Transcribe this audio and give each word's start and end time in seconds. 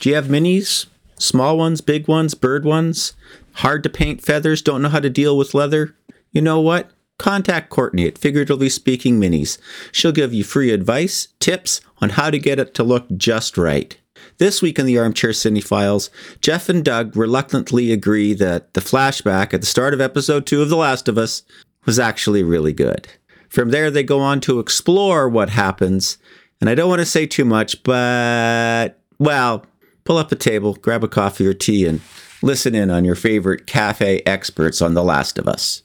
Do 0.00 0.08
you 0.08 0.14
have 0.14 0.26
minis? 0.26 0.86
Small 1.18 1.58
ones, 1.58 1.80
big 1.80 2.06
ones, 2.06 2.34
bird 2.34 2.64
ones? 2.64 3.14
Hard 3.54 3.82
to 3.82 3.88
paint 3.88 4.22
feathers, 4.22 4.62
don't 4.62 4.80
know 4.80 4.88
how 4.88 5.00
to 5.00 5.10
deal 5.10 5.36
with 5.36 5.54
leather? 5.54 5.96
You 6.30 6.40
know 6.40 6.60
what? 6.60 6.92
Contact 7.18 7.68
Courtney 7.68 8.06
at 8.06 8.16
Figuratively 8.16 8.68
Speaking 8.68 9.18
Minis. 9.18 9.58
She'll 9.90 10.12
give 10.12 10.32
you 10.32 10.44
free 10.44 10.70
advice, 10.70 11.26
tips 11.40 11.80
on 12.00 12.10
how 12.10 12.30
to 12.30 12.38
get 12.38 12.60
it 12.60 12.74
to 12.74 12.84
look 12.84 13.06
just 13.16 13.58
right. 13.58 13.98
This 14.38 14.62
week 14.62 14.78
in 14.78 14.86
the 14.86 14.98
Armchair 14.98 15.30
Cinephiles, 15.30 16.10
Jeff 16.40 16.68
and 16.68 16.84
Doug 16.84 17.16
reluctantly 17.16 17.90
agree 17.90 18.34
that 18.34 18.74
the 18.74 18.80
flashback 18.80 19.52
at 19.52 19.62
the 19.62 19.66
start 19.66 19.94
of 19.94 20.00
episode 20.00 20.46
2 20.46 20.62
of 20.62 20.68
The 20.68 20.76
Last 20.76 21.08
of 21.08 21.18
Us 21.18 21.42
was 21.86 21.98
actually 21.98 22.44
really 22.44 22.72
good. 22.72 23.08
From 23.48 23.70
there, 23.70 23.90
they 23.90 24.04
go 24.04 24.20
on 24.20 24.40
to 24.42 24.60
explore 24.60 25.28
what 25.28 25.50
happens, 25.50 26.18
and 26.60 26.70
I 26.70 26.76
don't 26.76 26.88
want 26.88 27.00
to 27.00 27.06
say 27.06 27.26
too 27.26 27.44
much, 27.44 27.82
but, 27.82 28.90
well, 29.18 29.64
pull 30.08 30.16
up 30.16 30.32
a 30.32 30.36
table, 30.36 30.72
grab 30.72 31.04
a 31.04 31.08
coffee 31.08 31.46
or 31.46 31.52
tea, 31.52 31.84
and 31.84 32.00
listen 32.40 32.74
in 32.74 32.90
on 32.90 33.04
your 33.04 33.14
favorite 33.14 33.66
cafe 33.66 34.22
experts 34.24 34.80
on 34.80 34.94
The 34.94 35.04
Last 35.04 35.38
of 35.38 35.46
Us. 35.46 35.82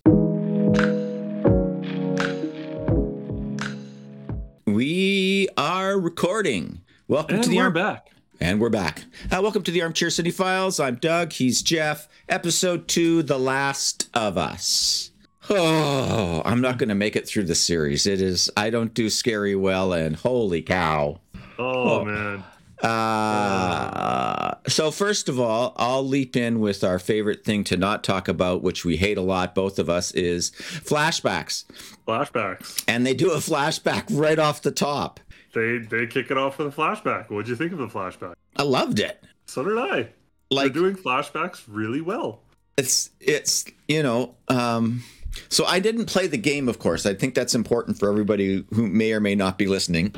We 4.65 5.49
are 5.57 5.99
recording. 5.99 6.79
Welcome 7.09 7.35
And 7.35 7.43
to 7.43 7.49
the 7.49 7.57
we're 7.57 7.63
Arm- 7.63 7.73
back. 7.73 8.11
And 8.39 8.61
we're 8.61 8.69
back. 8.69 9.03
Uh, 9.29 9.39
welcome 9.41 9.61
to 9.63 9.71
the 9.71 9.81
Armchair 9.81 10.07
Cinephiles. 10.07 10.81
I'm 10.81 10.95
Doug. 10.95 11.33
He's 11.33 11.61
Jeff. 11.61 12.07
Episode 12.29 12.87
two, 12.87 13.23
The 13.23 13.37
Last 13.37 14.07
of 14.13 14.37
Us. 14.37 15.11
Oh, 15.49 16.41
I'm 16.45 16.61
not 16.61 16.77
going 16.77 16.87
to 16.87 16.95
make 16.95 17.17
it 17.17 17.27
through 17.27 17.43
the 17.43 17.55
series. 17.55 18.07
It 18.07 18.21
is, 18.21 18.49
I 18.55 18.69
don't 18.69 18.93
do 18.93 19.09
scary 19.09 19.57
well, 19.57 19.91
and 19.91 20.15
holy 20.15 20.61
cow. 20.61 21.19
Oh, 21.59 22.05
man. 22.05 22.45
Uh, 22.83 24.55
so, 24.67 24.91
first 24.91 25.29
of 25.29 25.39
all, 25.39 25.73
I'll 25.77 26.05
leap 26.05 26.35
in 26.35 26.59
with 26.59 26.83
our 26.83 26.99
favorite 26.99 27.43
thing 27.43 27.63
to 27.65 27.77
not 27.77 28.03
talk 28.03 28.27
about, 28.27 28.61
which 28.61 28.83
we 28.85 28.97
hate 28.97 29.17
a 29.17 29.21
lot, 29.21 29.55
both 29.55 29.79
of 29.79 29.89
us, 29.89 30.11
is 30.11 30.51
flashbacks. 30.51 31.65
Flashbacks. 32.07 32.83
And 32.87 33.05
they 33.05 33.13
do 33.13 33.31
a 33.31 33.37
flashback 33.37 34.05
right 34.11 34.39
off 34.39 34.61
the 34.61 34.71
top. 34.71 35.19
They 35.53 35.77
they 35.79 36.07
kick 36.07 36.31
it 36.31 36.37
off 36.37 36.57
with 36.57 36.67
a 36.67 36.81
flashback. 36.81 37.29
What'd 37.29 37.47
you 37.47 37.55
think 37.55 37.71
of 37.73 37.77
the 37.77 37.87
flashback? 37.87 38.33
I 38.55 38.63
loved 38.63 38.99
it. 38.99 39.23
So 39.45 39.63
did 39.63 39.77
I. 39.77 40.09
Like, 40.49 40.73
They're 40.73 40.83
doing 40.83 40.95
flashbacks 40.95 41.63
really 41.67 42.01
well. 42.01 42.41
it's 42.77 43.09
it's 43.19 43.65
you 43.87 44.01
know 44.01 44.33
um 44.47 45.03
so 45.49 45.63
i 45.65 45.79
didn't 45.79 46.05
play 46.05 46.25
the 46.27 46.37
game 46.37 46.67
of 46.67 46.79
course 46.79 47.05
i 47.05 47.13
think 47.13 47.35
that's 47.35 47.53
important 47.55 47.97
for 47.99 48.09
everybody 48.09 48.63
who 48.73 48.87
may 48.87 49.13
or 49.13 49.19
may 49.19 49.35
not 49.35 49.57
be 49.59 49.67
listening 49.67 50.13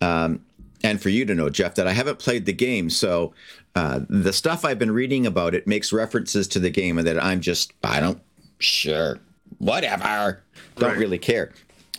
um 0.00 0.40
and 0.84 1.00
for 1.00 1.08
you 1.08 1.24
to 1.24 1.34
know 1.34 1.48
jeff 1.50 1.74
that 1.74 1.86
i 1.86 1.92
haven't 1.92 2.18
played 2.18 2.46
the 2.46 2.52
game 2.52 2.88
so 2.90 3.32
uh 3.74 4.00
the 4.08 4.32
stuff 4.32 4.64
i've 4.64 4.78
been 4.78 4.90
reading 4.92 5.26
about 5.26 5.54
it 5.54 5.66
makes 5.66 5.92
references 5.92 6.46
to 6.48 6.58
the 6.58 6.70
game 6.70 6.98
and 6.98 7.06
that 7.06 7.22
i'm 7.22 7.40
just 7.40 7.72
i 7.84 8.00
don't 8.00 8.20
sure 8.58 9.18
whatever 9.58 10.42
don't 10.76 10.90
Right. 10.90 10.98
really 10.98 11.18
care 11.18 11.52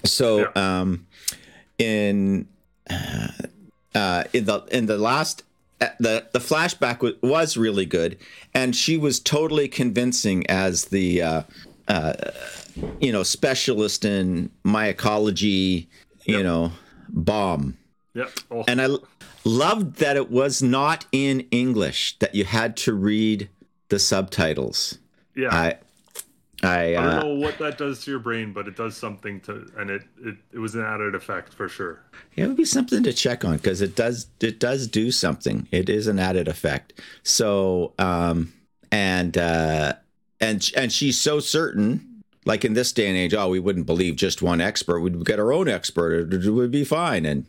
so 0.05 0.39
Yeah. 0.55 0.79
um 0.79 1.05
in 1.77 2.47
uh, 2.89 3.27
uh, 3.95 4.23
in 4.33 4.45
the 4.45 4.61
in 4.71 4.85
the 4.87 4.97
last 4.97 5.43
uh, 5.81 5.87
the 5.99 6.27
the 6.33 6.39
flashback 6.39 6.99
was, 7.01 7.13
was 7.21 7.57
really 7.57 7.85
good, 7.85 8.17
and 8.53 8.75
she 8.75 8.97
was 8.97 9.19
totally 9.19 9.67
convincing 9.67 10.45
as 10.49 10.85
the 10.85 11.21
uh, 11.21 11.43
uh, 11.87 12.13
you 12.99 13.11
know 13.11 13.23
specialist 13.23 14.03
in 14.05 14.49
mycology, 14.65 15.87
you 16.25 16.35
Yep. 16.37 16.43
know, 16.43 16.71
bomb. 17.09 17.77
Yep. 18.13 18.31
Oh, 18.51 18.63
And 18.67 18.81
I 18.81 18.89
loved 19.43 19.97
that 19.97 20.15
it 20.15 20.29
was 20.29 20.61
not 20.61 21.05
in 21.11 21.41
English; 21.51 22.17
that 22.19 22.35
you 22.35 22.45
had 22.45 22.77
to 22.77 22.93
read 22.93 23.49
the 23.89 23.99
subtitles. 23.99 24.97
yeah. 25.35 25.49
I 25.53 25.77
I, 26.63 26.93
I 26.93 26.95
uh, 26.95 27.19
don't 27.19 27.27
know 27.27 27.45
what 27.45 27.57
that 27.59 27.77
does 27.77 28.05
to 28.05 28.11
your 28.11 28.21
brain, 28.21 28.53
but 28.53 28.69
it 28.69 28.77
does 28.77 28.95
something 28.95 29.41
to, 29.41 29.67
and 29.77 29.89
it 29.89 30.03
it, 30.23 30.35
it 30.53 30.59
was 30.59 30.75
an 30.75 30.81
added 30.81 31.13
effect 31.13 31.53
for 31.53 31.67
sure. 31.67 31.99
Yeah, 32.35 32.45
It 32.45 32.47
would 32.47 32.57
be 32.57 32.65
something 32.65 33.03
to 33.03 33.11
check 33.11 33.43
on 33.43 33.57
because 33.57 33.81
it 33.81 33.95
does 33.95 34.27
it 34.39 34.59
does 34.59 34.87
do 34.87 35.11
something. 35.11 35.67
It 35.71 35.89
is 35.89 36.07
an 36.07 36.19
added 36.19 36.47
effect. 36.47 36.93
So 37.23 37.93
um 37.99 38.53
and 38.91 39.37
uh 39.37 39.93
and 40.39 40.71
and 40.77 40.91
she's 40.91 41.19
so 41.19 41.39
certain, 41.41 42.23
like 42.45 42.63
in 42.63 42.73
this 42.73 42.93
day 42.93 43.07
and 43.07 43.17
age, 43.17 43.33
oh, 43.33 43.49
we 43.49 43.59
wouldn't 43.59 43.85
believe 43.85 44.15
just 44.15 44.41
one 44.41 44.61
expert. 44.61 45.01
We'd 45.01 45.25
get 45.25 45.39
our 45.39 45.51
own 45.51 45.67
expert. 45.67 46.33
It 46.33 46.49
would 46.49 46.71
be 46.71 46.85
fine. 46.85 47.25
And 47.25 47.45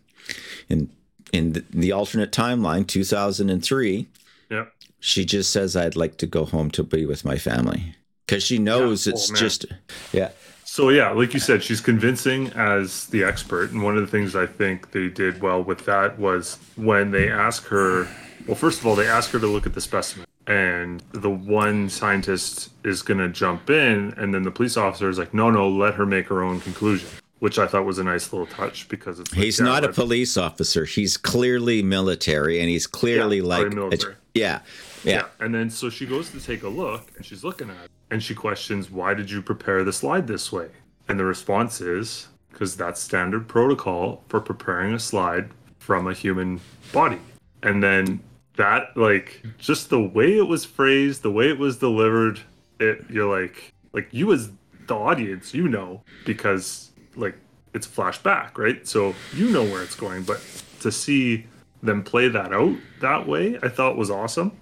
in 0.68 0.90
in 1.32 1.64
the, 1.70 1.90
alternate 1.90 2.30
timeline, 2.30 2.86
two 2.86 3.02
thousand 3.04 3.50
and 3.50 3.62
three, 3.64 4.06
Yep. 4.50 4.72
she 5.00 5.24
just 5.24 5.50
says, 5.50 5.74
"I'd 5.76 5.96
like 5.96 6.16
to 6.18 6.26
go 6.26 6.44
home 6.44 6.70
to 6.72 6.82
be 6.84 7.06
with 7.06 7.24
my 7.24 7.36
family." 7.38 7.96
Because 8.26 8.42
she 8.44 8.58
knows 8.58 9.06
Yeah. 9.06 9.12
it's 9.14 9.30
Oh, 9.30 9.34
just, 9.34 9.66
yeah, 10.12 10.30
So 10.64 10.88
yeah, 10.90 11.10
like 11.10 11.34
you 11.34 11.40
said, 11.40 11.62
she's 11.62 11.80
convincing 11.80 12.48
as 12.54 13.06
the 13.06 13.22
expert, 13.24 13.70
and 13.72 13.82
one 13.82 13.96
of 13.96 14.00
the 14.02 14.06
things 14.10 14.34
I 14.36 14.46
think 14.46 14.92
they 14.92 15.08
did 15.08 15.42
well 15.42 15.62
with 15.62 15.84
that 15.86 16.18
was 16.18 16.56
when 16.76 17.10
they 17.10 17.28
ask 17.30 17.64
her. 17.66 18.06
Well, 18.46 18.56
first 18.56 18.80
of 18.80 18.86
all, 18.86 18.94
they 18.94 19.06
ask 19.08 19.30
her 19.30 19.38
to 19.40 19.46
look 19.46 19.66
at 19.66 19.74
the 19.74 19.80
specimen, 19.80 20.26
and 20.46 21.02
the 21.12 21.30
one 21.30 21.88
scientist 21.90 22.70
is 22.84 23.02
going 23.02 23.18
to 23.18 23.28
jump 23.28 23.70
in, 23.70 24.14
and 24.16 24.32
then 24.34 24.42
the 24.42 24.50
police 24.50 24.76
officer 24.76 25.08
is 25.10 25.18
like, 25.18 25.34
"No, 25.34 25.50
no, 25.50 25.68
let 25.68 25.94
her 25.94 26.06
make 26.06 26.28
her 26.28 26.42
own 26.42 26.60
conclusion," 26.60 27.08
which 27.44 27.58
I 27.58 27.66
thought 27.66 27.84
was 27.84 27.98
a 27.98 28.04
nice 28.04 28.32
little 28.32 28.46
touch 28.46 28.88
because 28.88 29.20
it's. 29.20 29.30
like, 29.30 29.44
He's 29.44 29.58
yeah, 29.58 29.66
not 29.66 29.84
a 29.84 29.92
police 29.92 30.38
officer. 30.38 30.86
He's 30.86 31.18
clearly 31.18 31.82
military, 31.82 32.58
and 32.58 32.70
he's 32.70 32.86
clearly 32.86 33.36
Yeah, 33.40 33.42
like, 33.42 33.68
military. 33.74 34.14
yeah, 34.32 34.60
yeah, 35.04 35.12
Yeah, 35.12 35.26
and 35.40 35.54
then 35.54 35.68
so 35.68 35.90
she 35.90 36.06
goes 36.06 36.30
to 36.30 36.40
take 36.40 36.62
a 36.62 36.70
look, 36.70 37.12
and 37.16 37.26
she's 37.26 37.44
looking 37.44 37.68
at 37.68 37.76
it, 37.84 37.90
and 38.10 38.22
she 38.22 38.34
questions, 38.34 38.90
"Why 38.90 39.12
did 39.12 39.30
you 39.30 39.42
prepare 39.42 39.84
the 39.84 39.92
slide 39.92 40.26
this 40.26 40.50
way?" 40.50 40.68
And 41.06 41.20
the 41.20 41.26
response 41.26 41.82
is, 41.82 42.28
"Because 42.50 42.76
that's 42.76 42.98
standard 42.98 43.46
protocol 43.46 44.24
for 44.30 44.40
preparing 44.40 44.94
a 44.94 44.98
slide 44.98 45.50
from 45.78 46.06
a 46.06 46.14
human 46.14 46.62
body." 46.94 47.20
And 47.62 47.82
then 47.82 48.20
that, 48.56 48.96
like, 48.96 49.42
just 49.58 49.90
the 49.90 50.00
way 50.00 50.38
it 50.38 50.48
was 50.48 50.64
phrased, 50.64 51.20
the 51.20 51.30
way 51.30 51.50
it 51.50 51.58
was 51.58 51.76
delivered, 51.76 52.40
it 52.80 53.04
you're 53.10 53.30
like, 53.38 53.74
like 53.92 54.08
you 54.12 54.32
as 54.32 54.50
the 54.86 54.94
audience, 54.94 55.52
you 55.52 55.68
know, 55.68 56.02
because 56.24 56.90
like 57.16 57.36
it's 57.72 57.86
flashback, 57.86 58.58
right? 58.58 58.86
So 58.86 59.14
you 59.34 59.50
know 59.50 59.64
where 59.64 59.82
it's 59.82 59.96
going, 59.96 60.22
but 60.22 60.40
to 60.80 60.92
see 60.92 61.46
them 61.82 62.02
play 62.02 62.28
that 62.28 62.52
out 62.52 62.76
that 63.00 63.26
way, 63.26 63.58
I 63.62 63.68
thought 63.68 63.96
was 63.96 64.10
awesome 64.10 64.52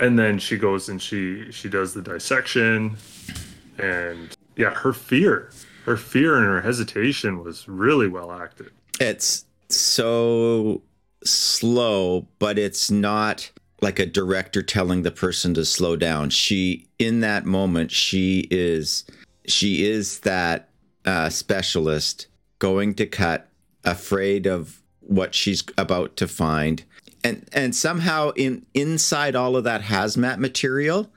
and 0.00 0.18
then 0.18 0.38
she 0.38 0.58
goes 0.58 0.88
and 0.88 1.00
she 1.00 1.50
she 1.52 1.68
does 1.68 1.94
the 1.94 2.02
dissection 2.02 2.96
and 3.78 4.36
yeah 4.56 4.70
her 4.70 4.92
fear 4.92 5.50
her 5.84 5.96
fear 5.96 6.36
and 6.38 6.46
her 6.46 6.60
hesitation 6.60 7.42
was 7.42 7.68
really 7.68 8.08
well 8.08 8.32
acted 8.32 8.70
It's 8.98 9.44
so 9.68 10.82
slow, 11.24 12.26
but 12.38 12.58
it's 12.58 12.90
not 12.90 13.50
like 13.80 13.98
a 13.98 14.06
director 14.06 14.62
telling 14.62 15.02
the 15.02 15.10
person 15.10 15.54
to 15.54 15.64
slow 15.64 15.96
down. 15.96 16.30
She, 16.30 16.86
in 16.98 17.20
that 17.20 17.44
moment, 17.44 17.90
she 17.90 18.46
is 18.50 19.04
she 19.46 19.86
is 19.86 20.20
that 20.20 20.65
uh, 21.06 21.28
specialist 21.28 22.26
going 22.58 22.94
to 22.94 23.06
cut, 23.06 23.48
afraid 23.84 24.46
of 24.46 24.82
what 25.00 25.34
she's 25.34 25.62
about 25.78 26.16
to 26.16 26.26
find, 26.28 26.84
and 27.22 27.48
and 27.52 27.74
somehow 27.74 28.30
in 28.36 28.66
inside 28.74 29.34
all 29.36 29.56
of 29.56 29.64
that 29.64 29.82
hazmat 29.82 30.38
material, 30.38 31.08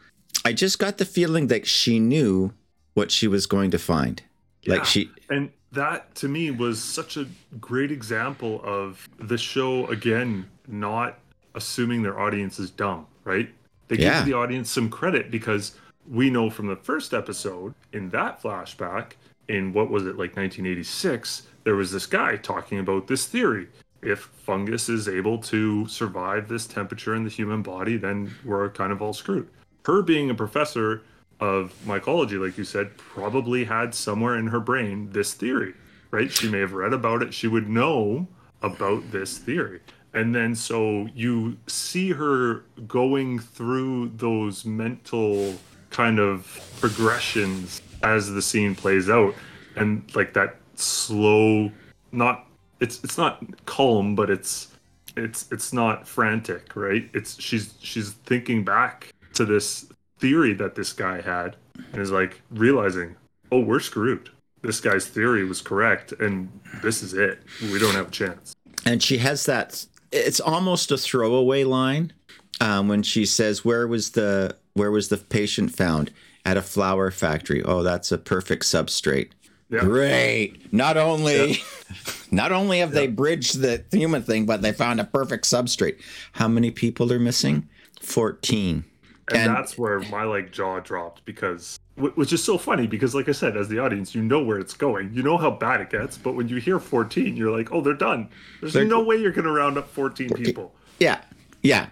I 0.46 0.54
just 0.54 0.80
got 0.80 0.98
the 0.98 1.06
feeling 1.06 1.48
that 1.48 1.66
she 1.68 2.00
knew 2.00 2.54
what 2.94 3.12
she 3.12 3.28
was 3.28 3.46
going 3.46 3.72
to 3.72 3.80
find. 3.80 4.22
Like 4.68 4.86
she, 4.86 5.10
and 5.30 5.50
that 5.72 6.14
to 6.16 6.28
me 6.28 6.52
was 6.52 6.82
such 6.82 7.18
a 7.18 7.26
great 7.60 7.92
example 7.92 8.62
of 8.64 9.08
the 9.20 9.38
show 9.38 9.88
again 9.88 10.46
not 10.68 11.20
assuming 11.56 12.04
their 12.04 12.20
audience 12.20 12.60
is 12.60 12.70
dumb 12.70 13.06
right 13.24 13.50
they 13.88 13.97
Yeah. 13.97 14.20
give 14.20 14.26
the 14.26 14.34
audience 14.34 14.70
some 14.70 14.90
credit 14.90 15.32
because 15.32 15.76
we 16.08 16.30
know 16.30 16.50
from 16.50 16.68
the 16.68 16.76
first 16.76 17.14
episode 17.14 17.74
in 17.94 18.09
that 18.09 18.42
flashback 18.42 19.14
in 19.49 19.73
what 19.73 19.90
was 19.90 20.03
it 20.03 20.17
like 20.17 20.37
1986 20.37 21.47
there 21.66 21.75
was 21.75 21.91
this 21.91 22.05
guy 22.05 22.37
talking 22.37 22.79
about 22.79 23.07
this 23.07 23.25
theory 23.25 23.67
if 24.01 24.19
fungus 24.19 24.87
is 24.87 25.09
able 25.09 25.37
to 25.37 25.85
survive 25.87 26.47
this 26.47 26.66
temperature 26.66 27.16
in 27.16 27.23
the 27.25 27.29
human 27.29 27.61
body 27.61 27.97
then 27.97 28.34
we're 28.46 28.69
kind 28.69 28.93
of 28.93 29.01
all 29.01 29.13
screwed 29.13 29.49
her 29.85 30.01
being 30.01 30.29
a 30.29 30.35
professor 30.35 31.01
of 31.40 31.73
mycology, 31.85 32.40
like 32.40 32.57
you 32.57 32.63
said, 32.63 32.97
probably 32.97 33.63
had 33.63 33.96
somewhere 33.96 34.37
in 34.37 34.47
her 34.47 34.59
brain 34.59 35.09
this 35.11 35.34
theory, 35.34 35.73
right? 36.11 36.31
She 36.31 36.49
may 36.49 36.59
have 36.59 36.73
read 36.73 36.93
about 36.93 37.22
it. 37.22 37.34
She 37.34 37.47
would 37.47 37.69
know 37.69 38.28
about 38.61 39.11
this 39.11 39.37
theory. 39.37 39.79
And 40.13 40.34
then 40.35 40.55
so 40.55 41.07
you 41.16 41.57
see 41.67 42.11
her 42.11 42.63
going 42.87 43.40
through 43.40 44.11
those 44.16 44.66
mental 44.66 45.55
kind 45.91 46.19
of 46.19 46.61
progressions 46.79 47.81
as 48.03 48.31
the 48.31 48.41
scene 48.41 48.75
plays 48.75 49.09
out. 49.09 49.34
And 49.75 50.03
like 50.16 50.34
that 50.34 50.57
slow, 50.75 51.72
not 52.11 52.47
it's 52.79 53.03
it's 53.03 53.17
not 53.17 53.43
calm, 53.66 54.16
but 54.16 54.29
it's 54.29 54.69
it's 55.16 55.51
it's 55.51 55.73
not 55.73 56.07
frantic, 56.07 56.75
right? 56.75 57.09
It's 57.13 57.41
she's 57.41 57.73
she's 57.81 58.11
thinking 58.25 58.63
back 58.63 59.13
to 59.34 59.46
this 59.46 59.87
theory 60.19 60.53
that 60.53 60.75
this 60.75 60.93
guy 60.93 61.22
had 61.22 61.55
and 61.93 62.01
is 62.01 62.11
like 62.11 62.41
realizing, 62.51 63.16
oh, 63.51 63.59
we're 63.59 63.79
screwed. 63.79 64.29
This 64.61 64.81
guy's 64.81 65.07
theory 65.07 65.46
was 65.46 65.61
correct, 65.61 66.11
and 66.13 66.49
this 66.81 67.01
is 67.01 67.13
it. 67.13 67.41
We 67.61 67.79
don't 67.79 67.96
have 67.96 68.09
a 68.09 68.11
chance. 68.11 68.55
And 68.85 69.01
she 69.01 69.17
has 69.19 69.46
that. 69.46 69.85
It's 70.11 70.40
almost 70.40 70.91
a 70.91 70.97
throwaway 70.97 71.63
line 71.63 72.11
um, 72.59 72.87
when 72.87 73.03
she 73.03 73.25
says, 73.25 73.63
"Where 73.63 73.87
was 73.87 74.11
the 74.11 74.55
where 74.73 74.91
was 74.91 75.09
the 75.09 75.17
patient 75.17 75.73
found?" 75.73 76.11
At 76.49 76.57
a 76.57 76.61
flower 76.63 77.11
factory. 77.11 77.61
Oh, 77.63 77.84
that's 77.84 78.11
a 78.11 78.17
perfect 78.17 78.63
substrate. 78.63 79.29
Yeah. 79.69 79.81
Great. 79.81 80.73
Not 80.73 80.97
only 80.97 81.61
not 82.31 82.51
only 82.51 82.79
have 82.79 82.91
they 82.91 83.05
bridged 83.05 83.59
the 83.61 83.84
human 83.91 84.23
thing, 84.23 84.47
but 84.47 84.63
they 84.63 84.72
found 84.72 84.99
a 84.99 85.03
perfect 85.03 85.46
substrate. 85.46 85.99
How 86.31 86.47
many 86.47 86.72
people 86.72 87.13
are 87.13 87.19
missing? 87.19 87.69
14. 88.01 88.84
and, 89.29 89.37
And- 89.37 89.55
that's 89.55 89.78
where 89.78 89.99
my 89.99 90.23
like 90.23 90.51
jaw 90.51 90.79
dropped 90.79 91.23
because 91.25 91.78
wh- 91.99 92.17
which 92.17 92.34
is 92.34 92.43
so 92.43 92.57
funny 92.57 92.87
because 92.87 93.13
like 93.13 93.29
i 93.29 93.31
said 93.31 93.55
as 93.57 93.67
the 93.67 93.78
audience 93.78 94.16
you 94.16 94.23
know 94.23 94.41
where 94.41 94.57
it's 94.57 94.73
going 94.73 95.13
you 95.13 95.22
know 95.22 95.37
how 95.37 95.51
bad 95.51 95.81
it 95.81 95.90
gets 95.91 96.17
but 96.17 96.34
when 96.34 96.47
you 96.47 96.57
hear 96.57 96.79
14 96.79 97.35
you're 97.37 97.55
like 97.55 97.72
oh 97.72 97.81
they're 97.81 97.93
done 97.93 98.29
there's 98.61 98.73
They're- 98.73 98.85
no 98.85 99.03
way 99.03 99.17
you're 99.17 99.31
going 99.34 99.46
to 99.46 99.51
round 99.51 99.78
up 99.78 99.87
14 99.90 100.29
people 100.29 100.73
Yeah. 100.99 101.19
Yeah. 101.61 101.87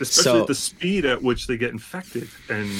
especially 0.00 0.22
So- 0.24 0.40
at 0.40 0.46
the 0.48 0.54
speed 0.56 1.04
at 1.04 1.22
which 1.22 1.46
they 1.46 1.56
get 1.56 1.70
infected 1.70 2.28
and 2.48 2.70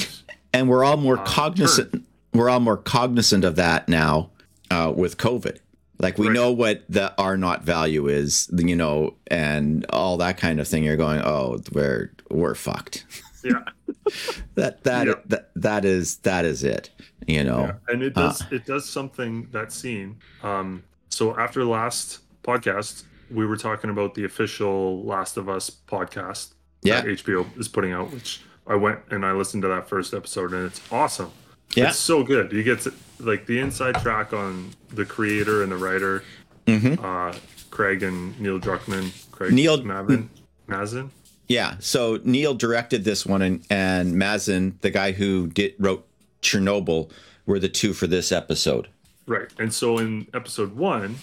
And 0.52 0.68
we're 0.68 0.84
all 0.84 0.96
more 0.96 1.18
Uh, 1.18 1.24
cognizant 1.24 2.04
we're 2.34 2.48
all 2.48 2.60
more 2.60 2.78
cognizant 2.78 3.44
of 3.44 3.56
that 3.56 3.88
now 3.88 4.30
uh, 4.70 4.90
with 4.94 5.18
COVID. 5.18 5.58
Like 5.98 6.16
we 6.18 6.28
Right. 6.28 6.34
know 6.34 6.50
what 6.50 6.82
the 6.88 7.12
R 7.18 7.36
naught 7.36 7.62
value 7.62 8.08
is, 8.08 8.48
you 8.56 8.74
know, 8.74 9.14
and 9.26 9.84
all 9.90 10.16
that 10.16 10.38
kind 10.38 10.58
of 10.58 10.66
thing. 10.66 10.82
You're 10.82 10.96
going, 10.96 11.20
oh, 11.22 11.60
we're 11.72 12.12
we're 12.30 12.54
fucked. 12.54 13.04
yeah 13.44 13.64
That 14.54 14.82
that 14.84 15.06
Yeah. 15.06 15.14
that 15.26 15.50
that 15.56 15.84
is 15.84 16.16
that 16.18 16.44
is 16.44 16.64
it. 16.64 16.90
You 17.26 17.44
know. 17.44 17.60
Yeah, 17.60 17.92
and 17.94 18.02
it 18.02 18.16
Uh. 18.16 18.28
does 18.28 18.42
it 18.50 18.64
does 18.66 18.88
something 18.88 19.48
that 19.52 19.72
scene. 19.72 20.16
Um, 20.42 20.82
so 21.10 21.38
after 21.38 21.60
the 21.62 21.70
last 21.70 22.20
podcast, 22.42 23.04
we 23.30 23.46
were 23.46 23.56
talking 23.56 23.90
about 23.90 24.14
the 24.14 24.24
official 24.24 25.04
Last 25.04 25.36
of 25.36 25.48
Us 25.48 25.70
podcast 25.86 26.54
Yeah. 26.82 27.02
that 27.02 27.06
HBO 27.10 27.46
is 27.58 27.68
putting 27.68 27.92
out, 27.92 28.10
which 28.12 28.40
I 28.66 28.76
went 28.76 29.00
and 29.10 29.24
I 29.26 29.32
listened 29.32 29.62
to 29.62 29.68
that 29.68 29.88
first 29.88 30.14
episode, 30.14 30.52
and 30.52 30.66
it's 30.66 30.80
awesome. 30.92 31.30
Yeah. 31.74 31.88
It's 31.88 31.98
so 31.98 32.22
good. 32.22 32.52
You 32.52 32.62
get 32.62 32.80
to, 32.82 32.92
like 33.18 33.46
the 33.46 33.58
inside 33.58 33.96
track 34.02 34.32
on 34.32 34.70
the 34.90 35.04
creator 35.04 35.62
and 35.62 35.72
the 35.72 35.76
writer, 35.76 36.22
Mhm. 36.66 37.02
uh, 37.02 37.36
Craig 37.70 38.02
and 38.02 38.38
Neil 38.38 38.60
Druckmann. 38.60 39.10
Craig 39.32 39.52
Neil- 39.52 39.82
Mavin, 39.82 40.28
Mazin. 40.66 41.10
Yeah. 41.48 41.76
So 41.80 42.20
Neil 42.24 42.54
directed 42.54 43.04
this 43.04 43.24
one, 43.26 43.42
and 43.42 43.64
and 43.70 44.14
Mazin, 44.16 44.78
the 44.82 44.90
guy 44.90 45.12
who 45.12 45.48
did 45.48 45.74
wrote 45.78 46.06
Chernobyl, 46.42 47.10
were 47.46 47.58
the 47.58 47.68
two 47.68 47.92
for 47.94 48.06
this 48.06 48.30
episode. 48.30 48.88
Right. 49.26 49.48
And 49.58 49.72
so 49.72 49.98
in 49.98 50.26
episode 50.34 50.76
one, 50.76 51.16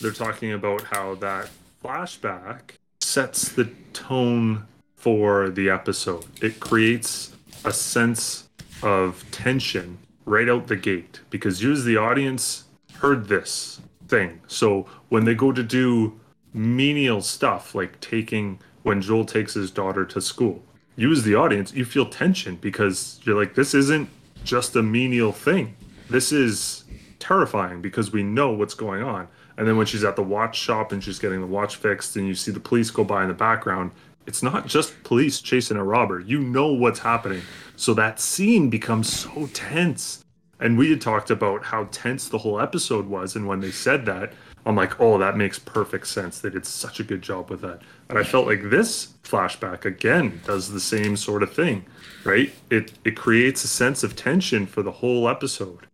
they're 0.00 0.10
talking 0.12 0.52
about 0.52 0.82
how 0.84 1.14
that 1.16 1.50
flashback 1.84 2.60
sets 3.00 3.48
the 3.50 3.68
tone 3.92 4.64
for 5.02 5.50
the 5.50 5.68
episode. 5.68 6.24
It 6.40 6.60
creates 6.60 7.34
a 7.64 7.72
sense 7.72 8.48
of 8.84 9.24
tension 9.32 9.98
right 10.24 10.48
out 10.48 10.68
the 10.68 10.76
gate 10.76 11.18
because 11.28 11.60
you, 11.60 11.72
as 11.72 11.84
the 11.84 11.96
audience, 11.96 12.64
heard 12.94 13.26
this 13.26 13.80
thing. 14.06 14.40
So 14.46 14.86
when 15.08 15.24
they 15.24 15.34
go 15.34 15.50
to 15.50 15.62
do 15.64 16.20
menial 16.54 17.20
stuff 17.20 17.74
like 17.74 18.00
taking 18.00 18.60
when 18.84 19.02
Joel 19.02 19.24
takes 19.24 19.54
his 19.54 19.72
daughter 19.72 20.04
to 20.04 20.20
school, 20.20 20.62
you, 20.94 21.10
as 21.10 21.24
the 21.24 21.34
audience, 21.34 21.74
you 21.74 21.84
feel 21.84 22.06
tension 22.06 22.54
because 22.54 23.18
you're 23.24 23.36
like, 23.36 23.56
this 23.56 23.74
isn't 23.74 24.08
just 24.44 24.76
a 24.76 24.84
menial 24.84 25.32
thing. 25.32 25.74
This 26.10 26.30
is 26.30 26.84
terrifying 27.18 27.82
because 27.82 28.12
we 28.12 28.22
know 28.22 28.52
what's 28.52 28.74
going 28.74 29.02
on. 29.02 29.26
And 29.56 29.66
then 29.66 29.76
when 29.76 29.86
she's 29.86 30.04
at 30.04 30.14
the 30.14 30.22
watch 30.22 30.56
shop 30.56 30.92
and 30.92 31.02
she's 31.02 31.18
getting 31.18 31.40
the 31.40 31.46
watch 31.46 31.74
fixed, 31.74 32.14
and 32.14 32.28
you 32.28 32.36
see 32.36 32.52
the 32.52 32.60
police 32.60 32.90
go 32.90 33.02
by 33.02 33.22
in 33.22 33.28
the 33.28 33.34
background, 33.34 33.90
it's 34.26 34.42
not 34.42 34.66
just 34.66 35.02
police 35.04 35.40
chasing 35.40 35.76
a 35.76 35.84
robber. 35.84 36.20
You 36.20 36.40
know 36.40 36.72
what's 36.72 37.00
happening. 37.00 37.42
So 37.76 37.94
that 37.94 38.20
scene 38.20 38.70
becomes 38.70 39.12
so 39.12 39.48
tense. 39.52 40.24
And 40.60 40.78
we 40.78 40.90
had 40.90 41.00
talked 41.00 41.30
about 41.30 41.64
how 41.64 41.88
tense 41.90 42.28
the 42.28 42.38
whole 42.38 42.60
episode 42.60 43.06
was. 43.06 43.34
And 43.34 43.48
when 43.48 43.60
they 43.60 43.72
said 43.72 44.06
that, 44.06 44.32
I'm 44.64 44.76
like, 44.76 45.00
oh, 45.00 45.18
that 45.18 45.36
makes 45.36 45.58
perfect 45.58 46.06
sense. 46.06 46.40
They 46.40 46.50
did 46.50 46.64
such 46.64 47.00
a 47.00 47.04
good 47.04 47.20
job 47.20 47.50
with 47.50 47.62
that. 47.62 47.80
And 48.08 48.18
I 48.18 48.22
felt 48.22 48.46
like 48.46 48.70
this 48.70 49.08
flashback 49.24 49.84
again 49.84 50.40
does 50.46 50.70
the 50.70 50.80
same 50.80 51.16
sort 51.16 51.42
of 51.42 51.52
thing, 51.52 51.84
right? 52.24 52.52
It 52.70 52.92
it 53.04 53.16
creates 53.16 53.64
a 53.64 53.68
sense 53.68 54.04
of 54.04 54.14
tension 54.14 54.66
for 54.66 54.82
the 54.82 54.92
whole 54.92 55.28
episode. 55.28 55.86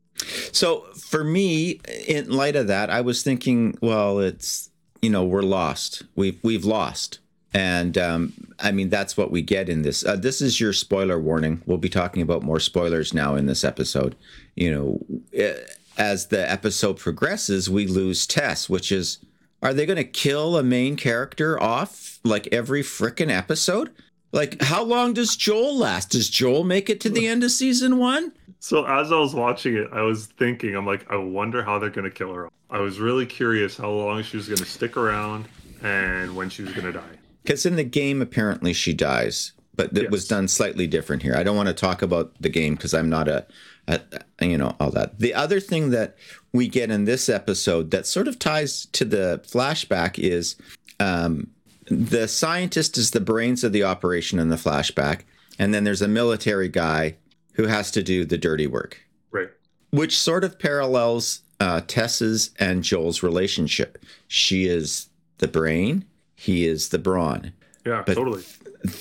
So 0.53 0.81
for 0.95 1.25
me, 1.25 1.81
in 2.07 2.31
light 2.31 2.57
of 2.57 2.67
that, 2.67 2.91
I 2.91 3.01
was 3.01 3.23
thinking, 3.23 3.79
well, 3.81 4.19
it's 4.19 4.71
you 5.01 5.09
know 5.09 5.25
we're 5.25 5.43
lost. 5.43 6.03
We've 6.15 6.39
we've 6.43 6.65
lost, 6.65 7.21
and 7.55 7.97
um, 7.97 8.33
I 8.59 8.73
mean 8.73 8.89
that's 8.89 9.17
what 9.17 9.31
we 9.31 9.43
get 9.43 9.69
in 9.69 9.83
this. 9.83 10.05
Uh, 10.05 10.17
this 10.17 10.41
is 10.41 10.61
your 10.61 10.73
spoiler 10.73 11.19
warning. 11.19 11.63
We'll 11.67 11.79
be 11.79 11.89
talking 11.89 12.23
about 12.23 12.43
more 12.43 12.61
spoilers 12.61 13.15
now 13.15 13.35
in 13.35 13.47
this 13.47 13.65
episode. 13.65 14.17
You 14.55 14.71
know, 14.71 15.07
eh, 15.33 15.55
as 15.97 16.27
the 16.27 16.51
episode 16.51 16.99
progresses, 16.99 17.69
we 17.71 17.87
lose 17.87 18.27
Tess, 18.27 18.69
which 18.69 18.93
is. 18.93 19.19
Are 19.61 19.75
they 19.75 19.87
going 19.87 19.97
to 19.97 20.05
kill 20.05 20.57
a 20.57 20.63
main 20.63 20.95
character 20.95 21.61
off 21.61 22.21
like 22.23 22.47
every 22.53 22.81
frickin' 22.81 23.29
episode? 23.29 23.91
Like, 24.31 24.63
how 24.63 24.85
long 24.85 25.15
does 25.15 25.37
Joel 25.37 25.77
last? 25.77 26.11
Does 26.11 26.29
Joel 26.29 26.63
make 26.63 26.89
it 26.89 27.01
to 27.01 27.11
the 27.11 27.27
end 27.27 27.43
of 27.43 27.51
season 27.51 27.99
one? 27.99 28.33
So 28.61 28.85
as 28.85 29.13
I 29.13 29.19
was 29.19 29.35
watching 29.35 29.77
it, 29.77 29.89
I 29.93 30.03
was 30.03 30.27
thinking, 30.27 30.75
I'm 30.75 30.87
like, 30.87 31.11
I 31.11 31.17
wonder 31.17 31.63
how 31.63 31.79
they're 31.79 31.91
gonna 31.91 32.11
kill 32.11 32.35
her. 32.35 32.51
I 32.71 32.81
was 32.81 32.99
really 32.99 33.25
curious 33.25 33.77
how 33.77 33.91
long 33.91 34.23
she 34.23 34.37
was 34.37 34.49
gonna 34.49 34.67
stick 34.67 34.97
around 34.97 35.47
and 35.83 36.37
when 36.37 36.51
she 36.51 36.63
was 36.63 36.73
gonna 36.73 36.93
die. 36.93 37.18
Because 37.49 37.65
in 37.65 37.77
the 37.77 37.83
game, 37.85 38.21
apparently 38.21 38.75
she 38.75 38.93
dies, 38.93 39.53
but 39.75 39.97
it 39.97 40.11
was 40.11 40.29
done 40.29 40.49
slightly 40.49 40.87
different 40.87 41.23
here. 41.23 41.35
I 41.35 41.43
don't 41.43 41.57
want 41.57 41.69
to 41.69 41.75
talk 41.75 42.03
about 42.03 42.35
the 42.39 42.51
game 42.51 42.75
because 42.75 42.93
I'm 42.93 43.09
not 43.09 43.27
a, 43.27 43.47
a, 43.87 44.01
a- 44.41 44.47
you 44.47 44.59
know, 44.59 44.77
all 44.79 44.91
that. 44.91 45.19
The 45.19 45.33
other 45.33 45.59
thing 45.59 45.89
that 45.89 46.15
we 46.53 46.69
get 46.69 46.91
in 46.91 47.07
this 47.07 47.31
episode 47.31 47.91
that 47.93 48.07
sort 48.07 48.29
of 48.29 48.39
ties 48.39 48.85
to 48.93 49.07
the 49.07 49.41
flashback 49.47 50.19
is 50.19 50.57
um, 51.01 51.47
the 51.87 52.29
scientist 52.29 52.99
is 52.99 53.13
the 53.13 53.21
brains 53.21 53.65
of 53.65 53.73
the 53.73 53.83
operation 53.83 54.39
in 54.39 54.51
the 54.51 54.57
flashback, 54.57 55.21
and 55.59 55.73
then 55.73 55.85
there's 55.85 56.03
a 56.03 56.09
military 56.09 56.69
guy 56.69 57.17
who 57.55 57.67
has 57.67 57.91
to 57.93 58.03
do 58.03 58.27
the 58.27 58.37
dirty 58.37 58.67
work 58.67 58.99
Right. 59.31 59.49
which 59.91 60.19
sort 60.19 60.45
of 60.45 60.59
parallels 60.59 61.41
uh, 61.61 61.81
Tess's 61.87 62.51
and 62.59 62.85
Joel's 62.85 63.23
relationship. 63.23 64.05
She 64.29 64.67
is 64.67 65.09
the 65.39 65.49
brain, 65.49 66.05
he 66.39 66.67
is 66.67 66.91
the 66.91 66.99
brawn. 66.99 67.53
Yeah, 67.85 68.03
But- 68.07 68.15
totally. 68.15 68.45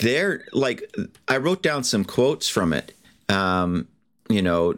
They're 0.01 0.44
like, 0.53 0.91
I 1.27 1.38
wrote 1.38 1.62
down 1.62 1.84
some 1.84 2.03
quotes 2.03 2.50
from 2.50 2.74
it. 2.74 2.96
Um, 3.29 3.88
you 4.27 4.41
know, 4.41 4.74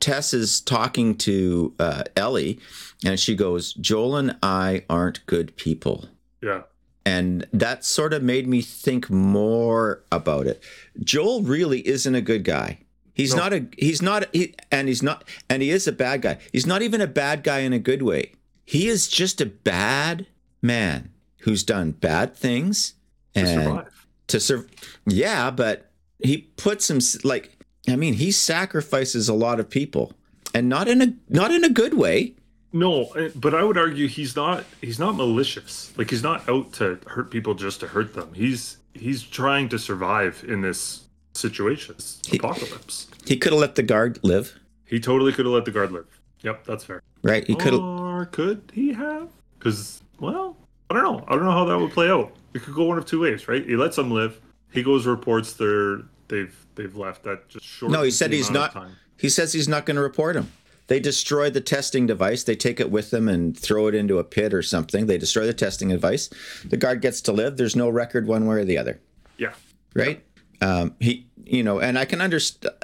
Tess 0.00 0.32
is 0.32 0.62
talking 0.62 1.14
to 1.18 1.74
uh, 1.78 2.04
Ellie, 2.16 2.58
and 3.04 3.20
she 3.20 3.34
goes, 3.34 3.74
Joel 3.74 4.16
and 4.16 4.36
I 4.42 4.84
aren't 4.88 5.26
good 5.26 5.54
people. 5.56 6.08
Yeah. 6.42 6.62
And 7.04 7.46
that 7.52 7.84
sort 7.84 8.14
of 8.14 8.22
made 8.22 8.48
me 8.48 8.62
think 8.62 9.10
more 9.10 10.02
about 10.10 10.46
it. 10.46 10.62
Joel 11.04 11.42
really 11.42 11.86
isn't 11.86 12.14
a 12.14 12.22
good 12.22 12.44
guy. 12.44 12.78
He's 13.12 13.34
No. 13.34 13.42
not 13.42 13.52
a 13.52 13.66
he's 13.76 14.00
not 14.00 14.32
he, 14.34 14.54
and 14.70 14.88
he's 14.88 15.02
not 15.02 15.24
and 15.50 15.60
he 15.62 15.70
is 15.70 15.86
a 15.88 15.92
bad 15.92 16.22
guy. 16.22 16.38
He's 16.52 16.66
not 16.66 16.80
even 16.82 17.00
a 17.00 17.06
bad 17.06 17.42
guy 17.42 17.58
in 17.60 17.72
a 17.72 17.78
good 17.78 18.02
way. 18.02 18.32
He 18.64 18.88
is 18.88 19.08
just 19.08 19.40
a 19.40 19.46
bad 19.46 20.26
man 20.62 21.10
who's 21.48 21.64
done 21.64 21.92
bad 21.92 22.36
things 22.36 22.92
To 23.34 23.40
and 23.40 23.48
survive. 23.64 24.06
to 24.26 24.38
serve. 24.40 24.66
Yeah, 25.06 25.50
but 25.50 25.90
he 26.22 26.36
puts 26.56 26.90
him 26.90 26.98
like 27.24 27.56
I 27.88 27.96
mean, 27.96 28.14
he 28.14 28.30
sacrifices 28.32 29.28
a 29.30 29.34
lot 29.34 29.58
of 29.60 29.70
people 29.70 30.12
and 30.54 30.68
not 30.68 30.88
in 30.88 31.00
a 31.00 31.14
not 31.30 31.50
in 31.50 31.64
a 31.64 31.70
good 31.70 31.94
way. 31.94 32.34
No, 32.70 33.04
eh, 33.12 33.30
but 33.34 33.54
I 33.54 33.62
would 33.64 33.78
argue 33.78 34.08
he's 34.08 34.36
not 34.36 34.64
he's 34.82 34.98
not 34.98 35.16
malicious. 35.16 35.90
Like 35.96 36.10
he's 36.10 36.22
not 36.22 36.46
out 36.50 36.74
to 36.74 36.98
hurt 37.06 37.30
people 37.30 37.54
just 37.54 37.80
to 37.80 37.86
hurt 37.88 38.12
them. 38.12 38.28
He's 38.34 38.76
he's 38.92 39.22
trying 39.22 39.70
to 39.70 39.78
survive 39.78 40.44
in 40.46 40.60
this 40.60 41.04
situation, 41.32 41.94
this 41.96 42.20
He- 42.26 42.36
apocalypse. 42.36 43.06
He 43.26 43.38
could 43.38 43.52
have 43.52 43.60
let 43.60 43.74
the 43.76 43.82
guard 43.82 44.18
live, 44.22 44.58
He 44.84 45.00
totally 45.00 45.32
could 45.32 45.46
have 45.46 45.54
let 45.54 45.64
the 45.64 45.70
guard 45.70 45.92
live. 45.92 46.06
Yep, 46.42 46.64
that's 46.66 46.84
fair. 46.84 47.00
right? 47.22 47.46
He 47.46 47.54
could 47.54 47.72
have 47.72 47.80
Or 47.82 48.26
could 48.26 48.70
he 48.74 48.92
have? 48.92 49.28
Because, 49.58 50.02
well, 50.20 50.56
I 50.90 50.94
don't 50.94 51.02
know. 51.02 51.24
I 51.28 51.34
don't 51.34 51.44
know 51.44 51.50
how 51.52 51.64
that 51.66 51.78
would 51.78 51.92
play 51.92 52.08
out. 52.08 52.32
It 52.54 52.62
could 52.62 52.74
go 52.74 52.84
one 52.84 52.98
of 52.98 53.04
two 53.06 53.20
ways, 53.20 53.46
right? 53.48 53.64
He 53.64 53.76
lets 53.76 53.96
them 53.96 54.10
live. 54.10 54.40
He 54.72 54.82
goes 54.82 55.06
reports 55.06 55.52
they're 55.54 56.00
they've 56.28 56.54
they've 56.74 56.96
left. 56.96 57.24
That 57.24 57.48
just 57.48 57.66
short. 57.66 57.92
No, 57.92 58.02
he 58.02 58.10
said 58.10 58.32
he's 58.32 58.50
not. 58.50 58.76
He 59.18 59.28
says 59.28 59.52
he's 59.52 59.68
not 59.68 59.84
going 59.86 59.96
to 59.96 60.02
report 60.02 60.36
him. 60.36 60.50
they 60.86 61.00
destroy 61.00 61.50
the 61.50 61.60
testing 61.60 62.06
device. 62.06 62.44
They 62.44 62.56
take 62.56 62.80
it 62.80 62.90
with 62.90 63.10
them 63.10 63.28
and 63.28 63.58
throw 63.58 63.88
it 63.88 63.94
into 63.94 64.18
a 64.18 64.24
pit 64.24 64.54
or 64.54 64.62
something. 64.62 65.06
They 65.06 65.18
destroy 65.18 65.44
the 65.46 65.52
testing 65.52 65.88
device. 65.88 66.30
The 66.64 66.76
guard 66.76 67.02
gets 67.02 67.20
to 67.22 67.32
live. 67.32 67.56
There's 67.56 67.76
no 67.76 67.88
record 67.90 68.26
one 68.26 68.46
way 68.46 68.56
or 68.56 68.64
the 68.64 68.78
other, 68.78 69.00
Yeah. 69.36 69.52
right? 69.94 70.24
Um, 70.62 70.94
he, 71.00 71.26
you 71.44 71.62
know, 71.62 71.80
and 71.80 71.98
I 71.98 72.04
can 72.04 72.20
understand. 72.20 72.74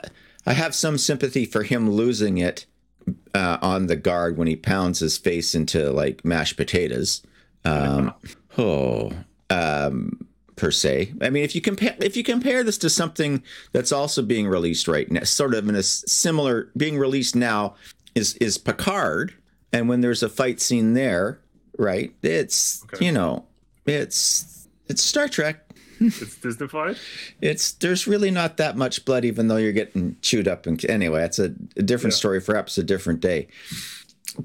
I 0.46 0.52
have 0.52 0.74
some 0.74 0.98
sympathy 0.98 1.46
for 1.46 1.62
him 1.62 1.90
losing 1.90 2.36
it 2.38 2.66
uh, 3.34 3.56
on 3.62 3.86
the 3.86 3.96
guard 3.96 4.36
when 4.36 4.46
he 4.48 4.56
pounds 4.56 4.98
his 4.98 5.16
face 5.16 5.54
into 5.54 5.90
like 5.90 6.22
mashed 6.24 6.56
potatoes. 6.58 7.22
Um, 7.64 8.12
oh, 8.58 9.12
um, 9.50 10.26
per 10.56 10.70
se. 10.70 11.12
I 11.20 11.30
mean, 11.30 11.44
if 11.44 11.54
you 11.54 11.60
compare 11.60 11.96
if 12.00 12.16
you 12.16 12.22
compare 12.24 12.62
this 12.64 12.78
to 12.78 12.90
something 12.90 13.42
that's 13.72 13.92
also 13.92 14.22
being 14.22 14.46
released 14.46 14.86
right 14.88 15.10
now, 15.10 15.24
sort 15.24 15.54
of 15.54 15.68
in 15.68 15.74
a 15.74 15.82
similar 15.82 16.70
being 16.76 16.98
released 16.98 17.34
now 17.36 17.74
is 18.14 18.34
is 18.36 18.58
Picard, 18.58 19.34
and 19.72 19.88
when 19.88 20.00
there's 20.00 20.22
a 20.22 20.28
fight 20.28 20.60
scene 20.60 20.92
there, 20.94 21.40
right? 21.78 22.14
It's 22.22 22.84
Okay. 22.92 23.06
you 23.06 23.12
know, 23.12 23.46
it's 23.86 24.68
it's 24.88 25.02
Star 25.02 25.28
Trek. 25.28 25.60
It's 26.00 26.36
Disneyfied. 26.36 26.98
It's 27.40 27.72
there's 27.72 28.06
really 28.06 28.30
not 28.30 28.56
that 28.58 28.76
much 28.76 29.04
blood, 29.04 29.24
even 29.24 29.48
though 29.48 29.56
you're 29.56 29.72
getting 29.72 30.16
chewed 30.22 30.48
up. 30.48 30.66
And 30.66 30.84
anyway, 30.90 31.22
it's 31.24 31.38
a, 31.38 31.54
a 31.76 31.82
different 31.82 32.14
Yeah. 32.14 32.18
story, 32.18 32.40
perhaps 32.42 32.76
a 32.78 32.82
different 32.82 33.20
day. 33.20 33.46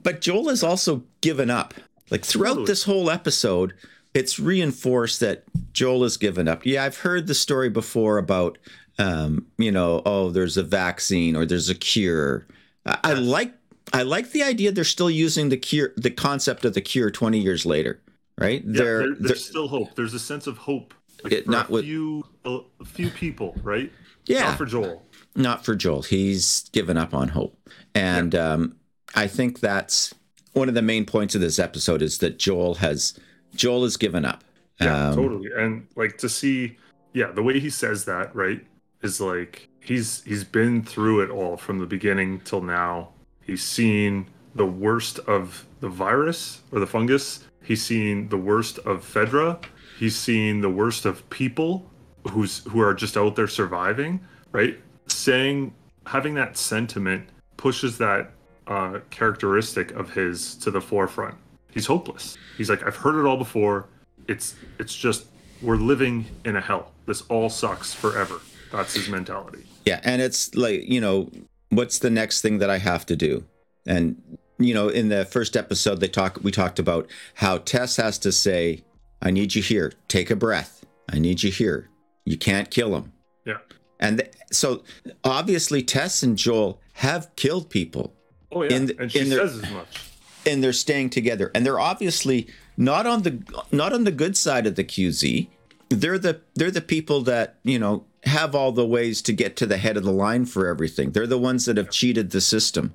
But 0.03 0.21
Joel 0.21 0.49
has 0.49 0.63
also 0.63 1.03
given 1.21 1.49
up. 1.49 1.73
Like 2.11 2.23
throughout 2.25 2.49
Totally. 2.51 2.65
this 2.67 2.83
whole 2.83 3.09
episode, 3.09 3.73
it's 4.13 4.39
reinforced 4.39 5.19
that 5.19 5.43
Joel 5.73 6.03
has 6.03 6.17
given 6.17 6.47
up. 6.47 6.65
Yeah, 6.65 6.83
I've 6.83 6.97
heard 6.97 7.27
the 7.27 7.35
story 7.35 7.69
before 7.69 8.17
about, 8.17 8.57
um, 8.97 9.45
you 9.57 9.71
know, 9.71 10.01
oh, 10.05 10.29
there's 10.31 10.57
a 10.57 10.63
vaccine 10.63 11.35
or 11.35 11.45
there's 11.45 11.69
a 11.69 11.75
cure. 11.75 12.45
I, 12.85 12.97
I 13.03 13.13
like 13.13 13.53
I 13.93 14.03
like 14.03 14.31
the 14.31 14.43
idea 14.43 14.71
they're 14.71 14.83
still 14.83 15.09
using 15.09 15.49
the 15.49 15.57
cure, 15.57 15.93
the 15.97 16.11
concept 16.11 16.63
of 16.65 16.73
the 16.73 16.81
cure 16.81 17.09
20 17.11 17.39
years 17.39 17.65
later, 17.65 17.99
right? 18.37 18.63
Yeah, 18.65 18.71
there, 18.83 18.99
they're 18.99 19.15
there's 19.19 19.45
still 19.45 19.67
hope. 19.67 19.95
There's 19.95 20.13
a 20.13 20.19
sense 20.19 20.45
of 20.47 20.57
hope. 20.57 20.93
Like 21.23 21.33
It- 21.33 21.45
for 21.45 21.51
not 21.51 21.69
a 21.69 21.71
with- 21.71 21.85
few, 21.85 22.23
a, 22.45 22.59
few 22.85 23.09
people, 23.09 23.55
right? 23.63 23.91
yeah, 24.25 24.41
Not 24.45 24.57
for 24.57 24.65
Joel. 24.65 25.03
not 25.35 25.65
for 25.65 25.75
Joel. 25.75 26.03
He's 26.03 26.69
given 26.71 26.97
up 26.97 27.13
on 27.13 27.29
hope. 27.29 27.57
And 27.95 28.35
um, 28.35 28.75
I 29.15 29.25
think 29.27 29.59
that's 29.59 30.13
one 30.53 30.69
of 30.69 30.75
the 30.75 30.81
main 30.81 31.05
points 31.05 31.35
of 31.35 31.41
this 31.41 31.59
episode 31.59 32.01
is 32.01 32.17
that 32.19 32.39
Joel 32.39 32.75
has 32.75 33.17
Joel 33.55 33.83
has 33.83 33.97
given 33.97 34.25
up. 34.25 34.43
Yeah, 34.81 35.09
Um, 35.09 35.15
totally. 35.15 35.49
And 35.55 35.87
like 35.95 36.17
to 36.19 36.29
see, 36.29 36.77
yeah, 37.13 37.31
the 37.31 37.43
way 37.43 37.59
he 37.59 37.69
says 37.69 38.05
that, 38.05 38.35
right, 38.35 38.65
is 39.01 39.19
like 39.19 39.69
he's 39.81 40.23
he's 40.23 40.43
been 40.43 40.83
through 40.83 41.21
it 41.21 41.29
all 41.29 41.57
from 41.57 41.79
the 41.79 41.85
beginning 41.85 42.39
till 42.41 42.61
now. 42.61 43.09
He's 43.41 43.63
seen 43.63 44.27
the 44.55 44.65
worst 44.65 45.19
of 45.19 45.65
the 45.79 45.89
virus 45.89 46.61
or 46.71 46.79
the 46.79 46.87
fungus. 46.87 47.45
He's 47.63 47.83
seen 47.83 48.29
the 48.29 48.37
worst 48.37 48.79
of 48.79 49.03
Fedra. 49.03 49.63
He's 49.97 50.15
seen 50.15 50.61
the 50.61 50.69
worst 50.69 51.05
of 51.05 51.29
people 51.29 51.89
who's 52.31 52.59
who 52.65 52.79
are 52.81 52.93
just 52.93 53.17
out 53.17 53.35
there 53.35 53.47
surviving, 53.47 54.19
right? 54.51 54.79
Saying 55.07 55.73
having 56.05 56.35
that 56.35 56.57
sentiment 56.57 57.27
pushes 57.57 57.97
that 57.97 58.31
uh, 58.69 58.99
characteristic 59.09 59.91
of 59.91 60.13
his 60.13 60.55
to 60.55 60.71
the 60.71 60.79
forefront. 60.79 61.35
He's 61.71 61.87
hopeless. 61.87 62.37
He's 62.57 62.69
like, 62.69 62.85
I've 62.85 62.95
heard 62.95 63.19
it 63.19 63.27
all 63.27 63.37
before. 63.37 63.87
It's 64.27 64.55
it's 64.77 64.95
just 64.95 65.25
we're 65.61 65.75
living 65.75 66.25
in 66.45 66.55
a 66.55 66.61
hell. 66.61 66.91
This 67.05 67.21
all 67.23 67.49
sucks 67.49 67.93
forever. 67.93 68.39
That's 68.71 68.93
his 68.93 69.09
mentality. 69.09 69.65
Yeah, 69.85 69.99
and 70.03 70.21
it's 70.21 70.53
like 70.55 70.87
you 70.87 71.01
know, 71.01 71.29
what's 71.69 71.99
the 71.99 72.11
next 72.11 72.41
thing 72.41 72.59
that 72.59 72.69
I 72.69 72.77
have 72.77 73.05
to 73.07 73.15
do? 73.15 73.43
And 73.87 74.21
you 74.59 74.73
know, 74.73 74.87
in 74.87 75.09
the 75.09 75.25
first 75.25 75.57
episode, 75.57 75.99
they 75.99 76.07
talk. 76.07 76.39
We 76.43 76.51
talked 76.51 76.77
about 76.79 77.09
how 77.35 77.57
Tess 77.57 77.95
has 77.97 78.19
to 78.19 78.31
say, 78.31 78.83
"I 79.21 79.31
need 79.31 79.55
you 79.55 79.63
here. 79.63 79.93
Take 80.07 80.29
a 80.29 80.35
breath. 80.35 80.85
I 81.11 81.17
need 81.17 81.41
you 81.41 81.51
here. 81.51 81.89
You 82.25 82.37
can't 82.37 82.69
kill 82.69 82.95
him." 82.95 83.13
Yeah. 83.45 83.57
And 83.99 84.19
th- 84.19 84.31
so, 84.51 84.83
obviously, 85.23 85.81
Tess 85.81 86.21
and 86.21 86.37
Joel 86.37 86.79
have 86.93 87.35
killed 87.35 87.69
people. 87.69 88.13
Oh 88.51 88.63
yeah. 88.63 88.79
The- 88.79 88.95
and 88.99 89.11
she 89.11 89.25
says 89.25 89.57
as 89.63 89.71
much. 89.71 90.11
and 90.45 90.63
they're 90.63 90.73
staying 90.73 91.09
together 91.11 91.51
and 91.53 91.65
they're 91.65 91.79
obviously 91.79 92.47
not 92.77 93.05
on 93.05 93.23
the 93.23 93.41
not 93.71 93.93
on 93.93 94.03
the 94.05 94.11
good 94.11 94.35
side 94.37 94.65
of 94.65 94.75
the 94.75 94.83
QZ 94.83 95.47
they're 95.89 96.17
the 96.19 96.41
they're 96.55 96.71
the 96.71 96.81
people 96.81 97.21
that 97.21 97.57
you 97.63 97.77
know 97.79 98.05
have 98.23 98.53
all 98.55 98.71
the 98.71 98.85
ways 98.85 99.21
to 99.23 99.33
get 99.33 99.55
to 99.57 99.65
the 99.65 99.77
head 99.77 99.97
of 99.97 100.03
the 100.03 100.11
line 100.11 100.45
for 100.45 100.67
everything 100.67 101.11
they're 101.11 101.27
the 101.27 101.37
ones 101.37 101.65
that 101.65 101.77
have 101.77 101.89
cheated 101.89 102.31
the 102.31 102.41
system 102.41 102.93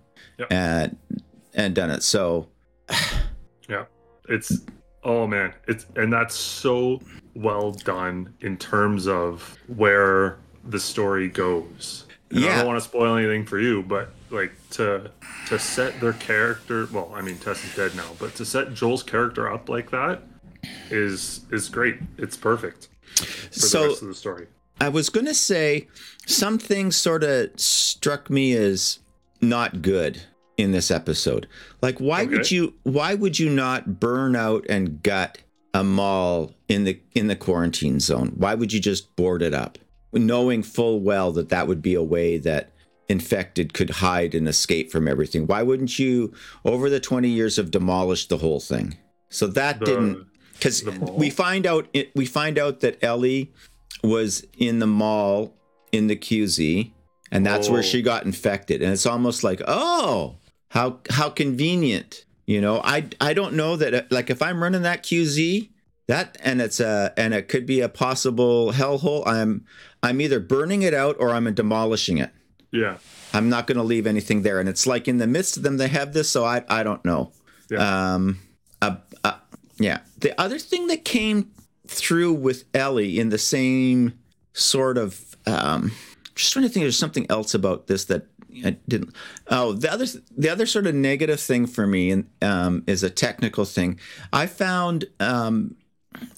and 0.50 0.96
and 1.54 1.74
done 1.74 1.90
it 1.90 2.02
so 2.02 2.48
Yeah. 3.68 3.84
It's 4.28 4.60
oh 5.02 5.26
man. 5.26 5.54
It's 5.68 5.86
and 5.96 6.12
that's 6.12 6.34
so 6.34 7.00
well 7.34 7.72
done 7.72 8.32
in 8.40 8.56
terms 8.56 9.06
of 9.08 9.56
where 9.68 10.38
the 10.68 10.78
story 10.80 11.28
goes. 11.28 12.06
And 12.30 12.44
I 12.44 12.56
don't 12.58 12.66
want 12.66 12.78
to 12.82 12.84
spoil 12.88 13.16
anything 13.16 13.44
for 13.46 13.58
you, 13.60 13.82
but 13.82 14.12
like 14.34 14.52
to 14.70 15.10
to 15.48 15.58
set 15.58 16.00
their 16.00 16.12
character 16.14 16.86
well, 16.92 17.10
I 17.14 17.22
mean 17.22 17.38
Tess 17.38 17.64
is 17.64 17.74
dead 17.74 17.94
now, 17.96 18.10
but 18.18 18.34
to 18.36 18.44
set 18.44 18.74
Joel's 18.74 19.02
character 19.02 19.50
up 19.50 19.68
like 19.68 19.90
that 19.90 20.22
is 20.90 21.40
is 21.50 21.68
great. 21.68 21.96
It's 22.18 22.36
perfect 22.36 22.88
for 23.16 23.24
the 23.52 23.60
So- 23.60 23.86
rest 23.88 24.02
of 24.02 24.08
the 24.08 24.14
story. 24.14 24.46
I 24.80 24.88
was 24.88 25.08
going 25.08 25.26
to 25.26 25.34
say 25.34 25.86
something 26.26 26.90
sort 26.90 27.22
of 27.22 27.50
struck 27.60 28.28
me 28.28 28.54
as 28.54 28.98
not 29.40 29.82
good 29.82 30.22
in 30.56 30.72
this 30.72 30.90
episode. 30.90 31.46
Like 31.80 31.98
why 31.98 32.24
would 32.24 32.50
you 32.50 32.74
why 32.82 33.14
would 33.14 33.38
you 33.38 33.48
not 33.50 34.00
burn 34.00 34.34
out 34.34 34.66
and 34.68 35.00
gut 35.02 35.38
a 35.72 35.84
mall 35.84 36.52
in 36.68 36.84
the 36.84 37.00
in 37.14 37.28
the 37.28 37.36
quarantine 37.36 38.00
zone? 38.00 38.32
Why 38.36 38.54
would 38.54 38.72
you 38.72 38.80
just 38.80 39.14
board 39.16 39.42
it 39.42 39.54
up 39.54 39.78
knowing 40.12 40.62
full 40.62 41.00
well 41.00 41.32
that 41.32 41.48
that 41.48 41.66
would 41.66 41.82
be 41.82 41.94
a 41.94 42.02
way 42.02 42.38
that 42.38 42.70
infected 43.08 43.72
could 43.74 43.90
hide 43.90 44.34
and 44.34 44.48
escape 44.48 44.90
from 44.90 45.06
everything? 45.08 45.46
Why 45.46 45.62
wouldn't 45.62 45.98
you 45.98 46.32
over 46.64 46.88
the 46.90 47.00
20 47.00 47.28
years 47.28 47.56
have 47.56 47.70
demolished 47.70 48.28
the 48.28 48.38
whole 48.38 48.60
thing? 48.60 48.96
So 49.30 49.46
that 49.48 49.80
The- 49.80 49.86
didn't 49.86 50.26
because 50.54 50.84
we 50.84 51.30
find 51.30 51.66
out 51.66 51.88
it, 51.92 52.12
we 52.14 52.26
find 52.26 52.58
out 52.58 52.80
that 52.80 53.02
Ellie 53.02 53.52
was 54.02 54.44
in 54.56 54.78
the 54.78 54.86
mall 54.86 55.54
in 55.92 56.06
the 56.06 56.16
QZ, 56.16 56.92
and 57.32 57.44
that's 57.44 57.68
where 57.68 57.80
Oh. 57.80 57.82
she 57.82 58.02
got 58.02 58.24
infected. 58.24 58.80
And 58.82 58.92
it's 58.92 59.06
almost 59.06 59.42
like, 59.44 59.60
oh, 59.66 60.36
how 60.68 61.00
how 61.10 61.28
convenient. 61.30 62.24
You 62.46 62.60
know, 62.60 62.80
I 62.84 63.06
I 63.20 63.34
don't 63.34 63.54
know 63.54 63.76
that 63.76 63.94
uh, 63.94 64.02
like 64.10 64.30
if 64.30 64.42
I'm 64.42 64.62
running 64.62 64.82
that 64.82 65.02
QZ, 65.02 65.70
that 66.08 66.36
and 66.44 66.60
it's 66.60 66.78
a 66.80 67.12
and 67.16 67.32
it 67.34 67.48
could 67.48 67.66
be 67.66 67.80
a 67.80 67.88
possible 67.88 68.72
hellhole. 68.72 69.26
I'm 69.26 69.64
I'm 70.02 70.20
either 70.20 70.38
burning 70.40 70.82
it 70.82 70.94
out 70.94 71.16
or 71.18 71.30
I'm 71.30 71.52
demolishing 71.54 72.18
it. 72.18 72.30
Yeah. 72.74 72.96
I'm 73.32 73.48
not 73.48 73.68
going 73.68 73.78
to 73.78 73.84
leave 73.84 74.06
anything 74.06 74.42
there. 74.42 74.58
And 74.58 74.68
it's 74.68 74.86
like 74.86 75.06
in 75.06 75.18
the 75.18 75.28
midst 75.28 75.56
of 75.56 75.62
them, 75.62 75.76
they 75.76 75.88
have 75.88 76.12
this. 76.12 76.28
So 76.28 76.44
I 76.44 76.64
I 76.68 76.82
don't 76.82 77.04
know. 77.04 77.30
Yeah. 77.70 78.14
Um, 78.14 78.40
uh, 78.82 78.96
uh, 79.22 79.38
yeah. 79.78 80.00
The 80.18 80.38
other 80.40 80.58
thing 80.58 80.88
that 80.88 81.04
came 81.04 81.52
through 81.86 82.32
with 82.34 82.64
Ellie 82.74 83.18
in 83.18 83.28
the 83.28 83.38
same 83.38 84.18
sort 84.52 84.98
of, 84.98 85.36
um, 85.46 85.92
just 86.34 86.52
trying 86.52 86.64
to 86.64 86.68
think. 86.68 86.82
There's 86.82 86.98
something 86.98 87.26
else 87.30 87.54
about 87.54 87.86
this 87.86 88.06
that 88.06 88.26
I 88.64 88.76
didn't. 88.88 89.14
Oh, 89.48 89.72
the 89.72 89.92
other 89.92 90.06
the 90.36 90.48
other 90.48 90.66
sort 90.66 90.88
of 90.88 90.96
negative 90.96 91.40
thing 91.40 91.66
for 91.66 91.86
me 91.86 92.10
and 92.10 92.28
um, 92.42 92.82
is 92.88 93.04
a 93.04 93.10
technical 93.10 93.64
thing. 93.64 94.00
I 94.32 94.46
found 94.46 95.06
um, 95.20 95.76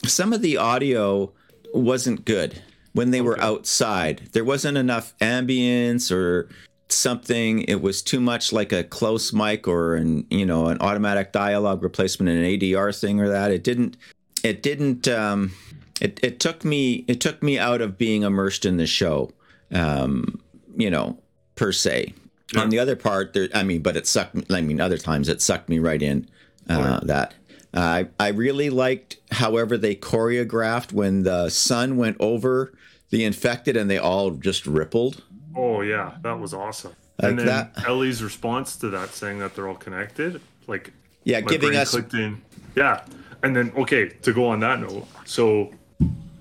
some 0.04 0.34
of 0.34 0.42
the 0.42 0.58
audio 0.58 1.32
wasn't 1.72 2.24
good 2.26 2.62
when 2.96 3.10
they 3.10 3.20
were 3.20 3.38
outside. 3.40 4.22
There 4.32 4.44
wasn't 4.44 4.78
enough 4.78 5.14
ambience 5.20 6.10
or 6.10 6.48
something. 6.88 7.60
It 7.62 7.82
was 7.82 8.00
too 8.00 8.20
much 8.20 8.52
like 8.54 8.72
a 8.72 8.82
close 8.82 9.34
mic 9.34 9.68
or 9.68 9.96
an 9.96 10.26
you 10.30 10.46
know 10.46 10.68
an 10.68 10.78
automatic 10.80 11.30
dialogue 11.30 11.82
replacement, 11.82 12.30
an 12.30 12.42
ADR 12.42 12.98
thing 12.98 13.20
or 13.20 13.28
that. 13.28 13.50
It 13.50 13.62
didn't. 13.62 13.98
It 14.42 14.62
didn't. 14.62 15.06
Um, 15.08 15.52
it 16.00 16.18
it 16.22 16.40
took 16.40 16.64
me 16.64 17.04
it 17.06 17.20
took 17.20 17.42
me 17.42 17.58
out 17.58 17.82
of 17.82 17.98
being 17.98 18.22
immersed 18.22 18.64
in 18.64 18.78
the 18.78 18.86
show. 18.86 19.30
Um, 19.72 20.40
you 20.74 20.90
know, 20.90 21.18
per 21.54 21.72
se. 21.72 22.14
Yeah. 22.54 22.60
On 22.62 22.70
the 22.70 22.78
other 22.78 22.96
part, 22.96 23.34
there. 23.34 23.48
I 23.54 23.62
mean, 23.62 23.82
but 23.82 23.96
it 23.96 24.06
sucked. 24.06 24.50
I 24.50 24.62
mean, 24.62 24.80
other 24.80 24.98
times 24.98 25.28
it 25.28 25.42
sucked 25.42 25.68
me 25.68 25.78
right 25.80 26.00
in. 26.00 26.28
Uh, 26.68 27.00
That. 27.02 27.34
I 27.74 28.08
I 28.18 28.28
really 28.28 28.70
liked, 28.70 29.18
however, 29.32 29.76
they 29.76 29.94
choreographed 29.94 30.92
when 30.92 31.24
the 31.24 31.50
sun 31.50 31.98
went 31.98 32.16
over 32.20 32.72
the 33.10 33.24
infected 33.24 33.76
and 33.76 33.90
they 33.90 33.98
all 33.98 34.30
just 34.30 34.66
rippled. 34.66 35.22
Oh 35.54 35.80
yeah, 35.80 36.16
that 36.22 36.38
was 36.38 36.52
awesome. 36.52 36.94
Like 37.20 37.30
and 37.30 37.38
then 37.38 37.46
that- 37.46 37.84
Ellie's 37.86 38.22
response 38.22 38.76
to 38.76 38.90
that, 38.90 39.10
saying 39.10 39.38
that 39.38 39.54
they're 39.54 39.68
all 39.68 39.74
connected, 39.76 40.40
like 40.66 40.92
Yeah, 41.24 41.40
giving 41.40 41.74
us 41.74 41.90
clicked 41.90 42.14
in. 42.14 42.42
Yeah, 42.74 43.04
and 43.42 43.56
then 43.56 43.72
okay, 43.76 44.08
to 44.08 44.32
go 44.32 44.46
on 44.48 44.60
that 44.60 44.80
note, 44.80 45.06
so 45.24 45.72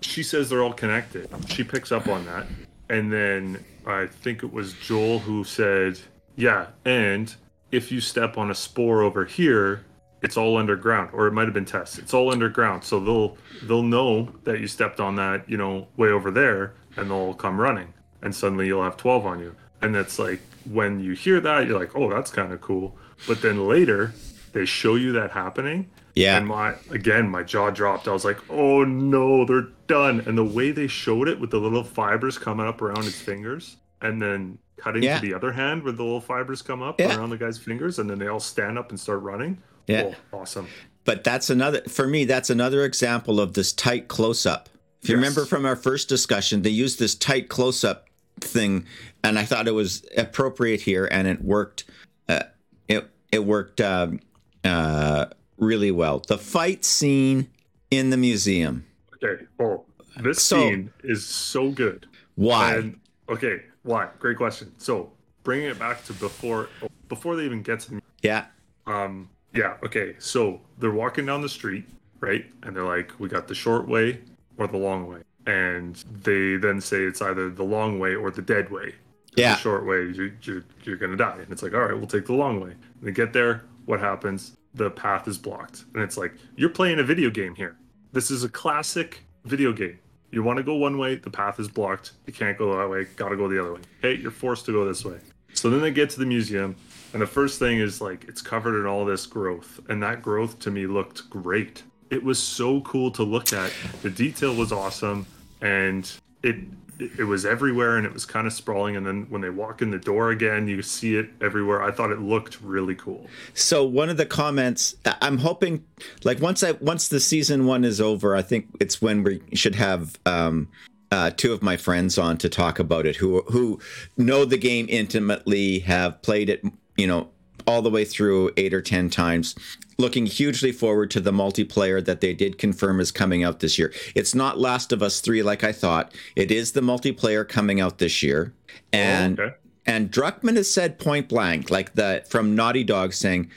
she 0.02 0.22
says 0.22 0.50
they're 0.50 0.64
all 0.64 0.74
connected. 0.74 1.30
She 1.48 1.64
picks 1.64 1.92
up 1.92 2.08
on 2.08 2.26
that, 2.26 2.46
and 2.90 3.12
then 3.12 3.64
I 3.88 4.08
think 4.08 4.44
it 4.44 4.52
was 4.52 4.74
Joel 4.74 5.20
who 5.20 5.44
said, 5.44 6.00
"Yeah, 6.36 6.68
and 6.84 7.34
if 7.72 7.92
you 7.92 8.02
step 8.02 8.38
on 8.38 8.52
a 8.52 8.56
spore 8.56 9.02
over 9.02 9.26
here, 9.26 9.86
it's 10.26 10.38
all 10.38 10.58
underground, 10.58 11.10
or 11.14 11.28
it 11.28 11.34
might 11.34 11.46
have 11.46 11.54
been 11.54 11.66
Tess. 11.66 11.98
It's 11.98 12.14
all 12.14 12.32
underground, 12.32 12.84
so 12.84 13.00
they'll 13.00 13.38
they'll 13.64 13.84
know 13.84 14.30
that 14.44 14.60
you 14.60 14.68
stepped 14.68 15.00
on 15.00 15.16
that, 15.16 15.48
you 15.50 15.58
know, 15.58 15.88
way 15.98 16.10
over 16.10 16.32
there, 16.32 16.74
and 16.98 17.10
they'll 17.12 17.36
come 17.36 17.62
running, 17.62 17.94
and 18.22 18.34
suddenly 18.36 18.68
you'll 18.68 18.84
have 18.84 18.98
12 18.98 19.26
on 19.26 19.40
you. 19.40 19.56
And 19.82 19.96
it's 19.96 20.18
like 20.20 20.42
when 20.66 21.00
you 21.00 21.14
hear 21.14 21.40
that, 21.42 21.68
you're 21.68 21.80
like, 21.80 21.96
oh, 21.96 22.10
that's 22.10 22.32
kind 22.32 22.52
of 22.52 22.60
cool. 22.62 22.98
But 23.28 23.42
then 23.42 23.68
later, 23.68 24.14
they 24.54 24.66
show 24.66 24.96
you 24.96 25.12
that 25.14 25.32
happening, 25.32 25.90
Yeah. 26.16 26.38
and 26.38 26.48
my 26.48 26.74
again, 26.90 27.30
my 27.30 27.44
jaw 27.44 27.70
dropped. 27.70 28.08
I 28.08 28.12
was 28.14 28.26
like, 28.26 28.40
"Oh 28.50 28.84
no, 28.84 29.46
they're 29.46 29.68
done!" 29.88 30.22
And 30.26 30.38
the 30.38 30.44
way 30.46 30.72
they 30.72 30.88
showed 30.88 31.28
it 31.28 31.40
with 31.40 31.52
the 31.52 31.60
little 31.60 31.84
fibers 31.84 32.38
coming 32.38 32.66
up 32.66 32.82
around 32.82 33.04
his 33.04 33.20
fingers, 33.22 33.78
and 34.02 34.22
then 34.22 34.58
cutting 34.78 35.04
Yeah. 35.04 35.16
to 35.20 35.22
the 35.22 35.34
other 35.34 35.52
hand 35.54 35.84
where 35.84 35.94
the 35.94 36.04
little 36.04 36.20
fibers 36.22 36.62
come 36.62 36.82
up 36.82 37.00
Yeah. 37.00 37.16
around 37.18 37.30
the 37.30 37.38
guy's 37.38 37.58
fingers, 37.58 38.00
and 38.00 38.10
then 38.10 38.18
they 38.20 38.28
all 38.28 38.40
stand 38.42 38.78
up 38.78 38.90
and 38.90 39.00
start 39.00 39.22
running. 39.22 39.58
Yeah. 39.88 40.14
Oh, 40.34 40.40
awesome. 40.40 40.68
But 41.04 41.24
that's 41.24 41.50
another 41.50 41.82
for 41.88 42.08
me. 42.08 42.26
That's 42.26 42.50
another 42.50 42.84
example 42.84 43.40
of 43.40 43.54
this 43.54 43.72
tight 43.74 44.08
close 44.08 44.46
up. 44.46 44.70
If 45.04 45.10
you 45.10 45.16
Yes. 45.16 45.22
remember 45.22 45.46
from 45.46 45.66
our 45.66 45.76
first 45.76 46.10
discussion, 46.10 46.64
they 46.64 46.72
used 46.72 46.98
this 46.98 47.14
tight 47.14 47.48
close 47.50 47.84
up 47.84 48.08
thing, 48.42 48.86
and 49.24 49.38
I 49.38 49.46
thought 49.46 49.68
it 49.68 49.72
was 49.74 50.04
appropriate 50.18 50.82
here, 50.82 51.08
and 51.12 51.28
it 51.28 51.42
worked. 51.44 51.84
Uh, 52.28 52.44
it 52.88 53.08
it 53.32 53.46
worked 53.46 53.82
um, 53.82 54.20
uh, 54.64 55.28
really 55.58 55.92
well. 55.92 56.20
The 56.28 56.38
fight 56.40 56.84
scene 56.84 57.50
in 57.92 58.10
the 58.10 58.18
museum. 58.18 58.86
Okay. 59.24 59.44
Oh, 59.60 59.86
this 60.24 60.42
So- 60.42 60.58
scene 60.60 60.92
is 61.04 61.24
so 61.26 61.70
good. 61.70 62.08
Why? 62.34 62.76
And 62.76 63.00
okay, 63.30 63.62
why? 63.84 64.10
Great 64.20 64.38
question. 64.38 64.74
So 64.80 65.12
bringing 65.44 65.68
it 65.68 65.78
back 65.78 66.04
to 66.06 66.14
before 66.14 66.68
before 67.08 67.36
they 67.36 67.46
even 67.46 67.62
get 67.62 67.82
to 67.82 67.92
the 67.92 68.02
yeah. 68.24 68.46
Um, 68.88 69.30
yeah, 69.56 69.78
okay. 69.84 70.16
So 70.20 70.62
they're 70.78 70.92
walking 70.92 71.26
down 71.26 71.42
the 71.42 71.50
street, 71.50 71.86
right? 72.20 72.46
And 72.64 72.76
they're 72.76 72.86
like, 72.86 73.12
we 73.20 73.30
got 73.30 73.48
the 73.48 73.56
short 73.56 73.88
way 73.88 74.22
or 74.58 74.68
the 74.68 74.78
long 74.78 75.08
way. 75.08 75.22
And 75.48 75.96
they 76.24 76.58
then 76.58 76.82
say 76.82 77.04
it's 77.04 77.22
either 77.22 77.50
the 77.50 77.64
long 77.64 78.00
way 78.00 78.16
or 78.16 78.32
the 78.32 78.42
dead 78.42 78.70
way. 78.72 78.96
Yeah. 79.36 79.56
The 79.56 79.62
short 79.62 79.86
way, 79.86 80.08
you, 80.08 80.34
you're, 80.42 80.64
you're 80.84 80.98
going 80.98 81.12
to 81.12 81.18
die. 81.18 81.38
And 81.40 81.52
it's 81.52 81.64
like, 81.64 81.74
all 81.74 81.82
right, 81.82 81.96
we'll 81.96 82.08
take 82.08 82.26
the 82.26 82.34
long 82.34 82.60
way. 82.62 82.72
And 82.72 83.02
they 83.02 83.12
get 83.12 83.34
there. 83.34 83.64
What 83.86 84.00
happens? 84.00 84.56
The 84.74 84.90
path 84.92 85.28
is 85.28 85.38
blocked. 85.38 85.86
And 85.94 86.04
it's 86.04 86.18
like, 86.18 86.34
you're 86.56 86.70
playing 86.70 87.00
a 87.00 87.04
video 87.04 87.30
game 87.30 87.56
here. 87.56 87.78
This 88.12 88.32
is 88.32 88.44
a 88.44 88.50
classic 88.50 89.24
video 89.44 89.72
game. 89.72 90.00
You 90.32 90.44
want 90.44 90.58
to 90.58 90.64
go 90.64 90.76
one 90.76 90.98
way, 90.98 91.16
the 91.16 91.30
path 91.30 91.60
is 91.60 91.68
blocked. 91.70 92.12
You 92.26 92.34
can't 92.34 92.58
go 92.58 92.78
that 92.78 92.90
way, 92.90 93.06
gotta 93.16 93.38
go 93.38 93.48
the 93.48 93.62
other 93.62 93.74
way. 93.74 93.82
Hey, 94.02 94.16
you're 94.16 94.32
forced 94.32 94.66
to 94.66 94.74
go 94.74 94.86
this 94.86 95.06
way. 95.06 95.18
So 95.54 95.70
then 95.70 95.80
they 95.80 95.92
get 95.92 96.10
to 96.10 96.20
the 96.20 96.26
museum, 96.26 96.76
and 97.16 97.22
the 97.22 97.28
first 97.28 97.60
thing 97.60 97.78
is 97.78 98.02
like 98.02 98.26
it's 98.28 98.42
covered 98.42 98.78
in 98.78 98.86
all 98.86 99.06
this 99.06 99.26
growth, 99.26 99.80
and 99.88 100.04
that 100.04 100.22
growth 100.22 100.60
to 100.60 100.70
me 100.70 100.86
looked 100.86 101.30
great. 101.30 101.82
It 102.10 102.22
was 102.22 102.38
so 102.38 102.82
cool 102.82 103.10
to 103.12 103.24
look 103.24 103.54
at. 103.54 103.72
The 104.02 104.10
detail 104.10 104.54
was 104.54 104.74
awesome, 104.74 105.26
and 105.62 106.12
it 106.44 106.58
it 107.00 107.24
was 107.26 107.46
everywhere, 107.46 107.96
and 107.96 108.06
it 108.06 108.12
was 108.12 108.26
kind 108.26 108.46
of 108.46 108.52
sprawling. 108.52 108.98
And 108.98 109.08
then 109.08 109.28
when 109.30 109.40
they 109.40 109.50
walk 109.50 109.82
in 109.82 109.92
the 109.92 109.98
door 109.98 110.32
again, 110.32 110.68
you 110.68 110.82
see 110.82 111.16
it 111.16 111.30
everywhere. 111.40 111.82
I 111.82 111.90
thought 111.90 112.12
it 112.12 112.20
looked 112.20 112.62
really 112.62 112.96
cool. 112.96 113.30
So 113.54 113.86
one 113.86 114.10
of 114.10 114.18
the 114.18 114.26
comments, 114.26 114.98
I'm 115.22 115.38
hoping, 115.38 115.86
like 116.26 116.42
once 116.42 116.64
I 116.64 116.74
once 116.74 117.08
the 117.08 117.22
season 117.22 117.66
one 117.66 117.86
is 117.86 118.02
over, 118.02 118.36
I 118.36 118.42
think 118.42 118.68
it's 118.82 119.02
when 119.02 119.24
we 119.24 119.42
should 119.54 119.76
have 119.76 120.20
um, 120.26 120.68
uh, 121.14 121.30
two 121.30 121.54
of 121.54 121.64
my 121.64 121.78
friends 121.78 122.18
on 122.18 122.38
to 122.40 122.50
talk 122.50 122.78
about 122.78 123.06
it, 123.06 123.16
who 123.16 123.42
who 123.44 123.80
know 124.18 124.44
the 124.44 124.58
game 124.58 124.86
intimately, 124.90 125.80
have 125.80 126.22
played 126.22 126.50
it, 126.50 126.62
you 126.98 127.08
know, 127.08 127.30
all 127.68 127.82
the 127.82 127.90
way 127.90 128.06
through 128.06 128.52
eight 128.58 128.74
or 128.74 128.82
ten 128.82 129.10
times. 129.10 129.56
Looking 129.98 130.26
hugely 130.26 130.74
forward 130.74 131.10
to 131.12 131.22
the 131.22 131.32
multiplayer 131.32 132.04
that 132.04 132.20
they 132.20 132.34
did 132.34 132.58
confirm 132.58 133.00
is 133.00 133.12
coming 133.12 133.44
out 133.44 133.62
this 133.62 133.80
year. 133.80 133.94
It's 134.14 134.36
not 134.36 134.60
Last 134.60 134.92
of 134.92 135.02
Us 135.02 135.22
three 135.22 135.42
like 135.42 135.64
I 135.64 135.72
thought. 135.72 136.14
It 136.36 136.52
is 136.52 136.74
the 136.74 136.82
multiplayer 136.82 137.48
coming 137.48 137.80
out 137.80 137.98
this 137.98 138.22
year, 138.22 138.54
oh, 138.74 138.80
and 138.92 139.40
okay. 139.40 139.56
and 139.86 140.12
Druckmann 140.12 140.58
has 140.58 140.70
said 140.70 141.00
point 141.00 141.30
blank, 141.30 141.72
like 141.72 141.94
the 141.94 142.26
from 142.28 142.56
Naughty 142.56 142.84
Dog, 142.84 143.14
saying, 143.14 143.50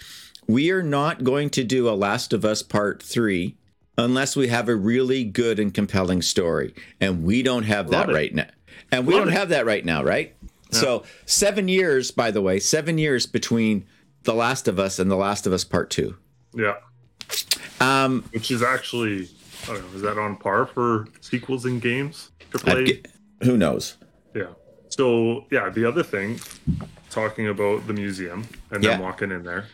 "We 0.47 0.71
are 0.71 0.83
not 0.83 1.25
going 1.25 1.51
to 1.51 1.65
do 1.65 1.89
a 1.89 1.91
Last 1.91 2.33
of 2.33 2.45
Us 2.45 2.63
Part 2.63 3.03
Three 3.03 3.57
unless 3.99 4.37
we 4.37 4.47
have 4.47 4.69
a 4.69 4.77
really 4.77 5.25
good 5.25 5.59
and 5.59 5.75
compelling 5.75 6.23
story, 6.23 6.73
and 7.01 7.25
we 7.25 7.43
don't 7.43 7.65
have 7.65 7.91
that 7.91 8.09
it. 8.09 8.13
right 8.15 8.35
now. 8.35 8.47
And 8.93 9.07
we 9.07 9.15
Love 9.15 9.25
don't 9.25 9.35
it. 9.35 9.37
have 9.37 9.49
that 9.49 9.67
right 9.67 9.85
now, 9.85 10.05
right? 10.05 10.35
So 10.71 11.05
seven 11.27 11.69
years, 11.69 12.11
by 12.11 12.31
the 12.31 12.41
way, 12.43 12.59
seven 12.59 12.99
years 12.99 13.27
between 13.27 13.87
The 14.25 14.35
Last 14.35 14.69
of 14.69 14.79
Us 14.79 14.99
and 14.99 15.11
The 15.11 15.17
Last 15.17 15.47
of 15.47 15.53
Us 15.53 15.65
Part 15.65 15.91
Two. 15.91 16.17
Yeah. 16.55 16.75
Um, 17.81 18.25
Which 18.33 18.51
is 18.51 18.63
actually, 18.63 19.29
I 19.65 19.67
don't 19.75 19.91
know, 19.91 19.97
is 19.97 20.03
that 20.03 20.19
on 20.19 20.37
par 20.37 20.67
for 20.67 21.07
sequels 21.21 21.67
in 21.67 21.79
games? 21.79 22.31
Get- 22.65 23.07
who 23.43 23.57
knows? 23.57 23.97
Yeah. 24.35 24.49
So 24.89 25.45
yeah, 25.51 25.69
the 25.69 25.85
other 25.85 26.03
thing, 26.03 26.41
talking 27.11 27.49
about 27.49 27.87
the 27.87 27.93
museum 27.93 28.47
and 28.71 28.83
then 28.83 28.99
Yeah. 28.99 29.01
walking 29.01 29.31
in 29.31 29.43
there, 29.45 29.67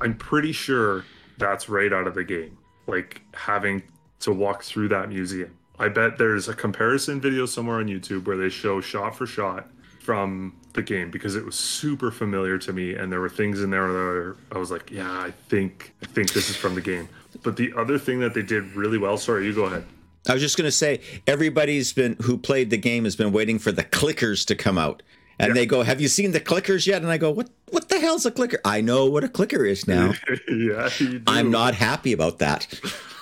I'm 0.00 0.14
pretty 0.14 0.52
sure 0.52 1.04
that's 1.38 1.68
right 1.68 1.92
out 1.92 2.06
of 2.06 2.14
the 2.14 2.24
game. 2.24 2.56
Like 2.86 3.20
having 3.34 3.82
to 4.20 4.32
walk 4.32 4.62
through 4.62 4.88
that 4.88 5.08
museum. 5.08 5.50
I 5.78 5.88
bet 5.88 6.18
there's 6.18 6.48
a 6.48 6.54
comparison 6.54 7.20
video 7.20 7.46
somewhere 7.46 7.78
on 7.78 7.86
YouTube 7.86 8.26
where 8.26 8.36
they 8.36 8.48
show 8.48 8.80
shot 8.80 9.16
for 9.16 9.26
shot 9.26 9.68
from 10.04 10.54
the 10.74 10.82
game 10.82 11.10
because 11.10 11.34
it 11.34 11.44
was 11.44 11.54
super 11.54 12.10
familiar 12.10 12.58
to 12.58 12.72
me 12.72 12.94
and 12.94 13.10
there 13.10 13.20
were 13.20 13.28
things 13.28 13.62
in 13.62 13.70
there 13.70 13.88
that 13.90 14.36
I 14.52 14.58
was 14.58 14.70
like, 14.70 14.90
yeah, 14.90 15.10
I 15.10 15.32
think 15.48 15.94
I 16.02 16.06
think 16.06 16.32
this 16.32 16.50
is 16.50 16.56
from 16.56 16.74
the 16.74 16.80
game. 16.82 17.08
But 17.42 17.56
the 17.56 17.72
other 17.76 17.98
thing 17.98 18.20
that 18.20 18.34
they 18.34 18.42
did 18.42 18.64
really 18.76 18.98
well, 18.98 19.16
sorry, 19.16 19.46
you 19.46 19.54
go 19.54 19.64
ahead. 19.64 19.84
I 20.28 20.34
was 20.34 20.42
just 20.42 20.56
going 20.56 20.66
to 20.66 20.72
say 20.72 21.00
everybody's 21.26 21.92
been 21.92 22.16
who 22.22 22.36
played 22.36 22.70
the 22.70 22.76
game 22.76 23.04
has 23.04 23.16
been 23.16 23.32
waiting 23.32 23.58
for 23.58 23.72
the 23.72 23.82
clickers 23.84 24.46
to 24.46 24.54
come 24.54 24.78
out. 24.78 25.02
And 25.38 25.48
Yeah. 25.48 25.54
they 25.54 25.66
go, 25.66 25.82
"Have 25.82 26.00
you 26.00 26.06
seen 26.08 26.30
the 26.32 26.40
clickers 26.40 26.86
yet?" 26.86 27.02
And 27.02 27.10
I 27.10 27.18
go, 27.18 27.30
"What 27.30 27.50
what 27.70 27.88
the 27.88 27.98
hell's 27.98 28.24
a 28.24 28.30
clicker?" 28.30 28.60
I 28.64 28.80
know 28.80 29.06
what 29.06 29.24
a 29.24 29.28
clicker 29.28 29.64
is 29.64 29.88
now. 29.88 30.12
yeah. 30.48 30.88
I'm 31.26 31.50
not 31.50 31.74
happy 31.74 32.12
about 32.12 32.38
that. 32.38 32.68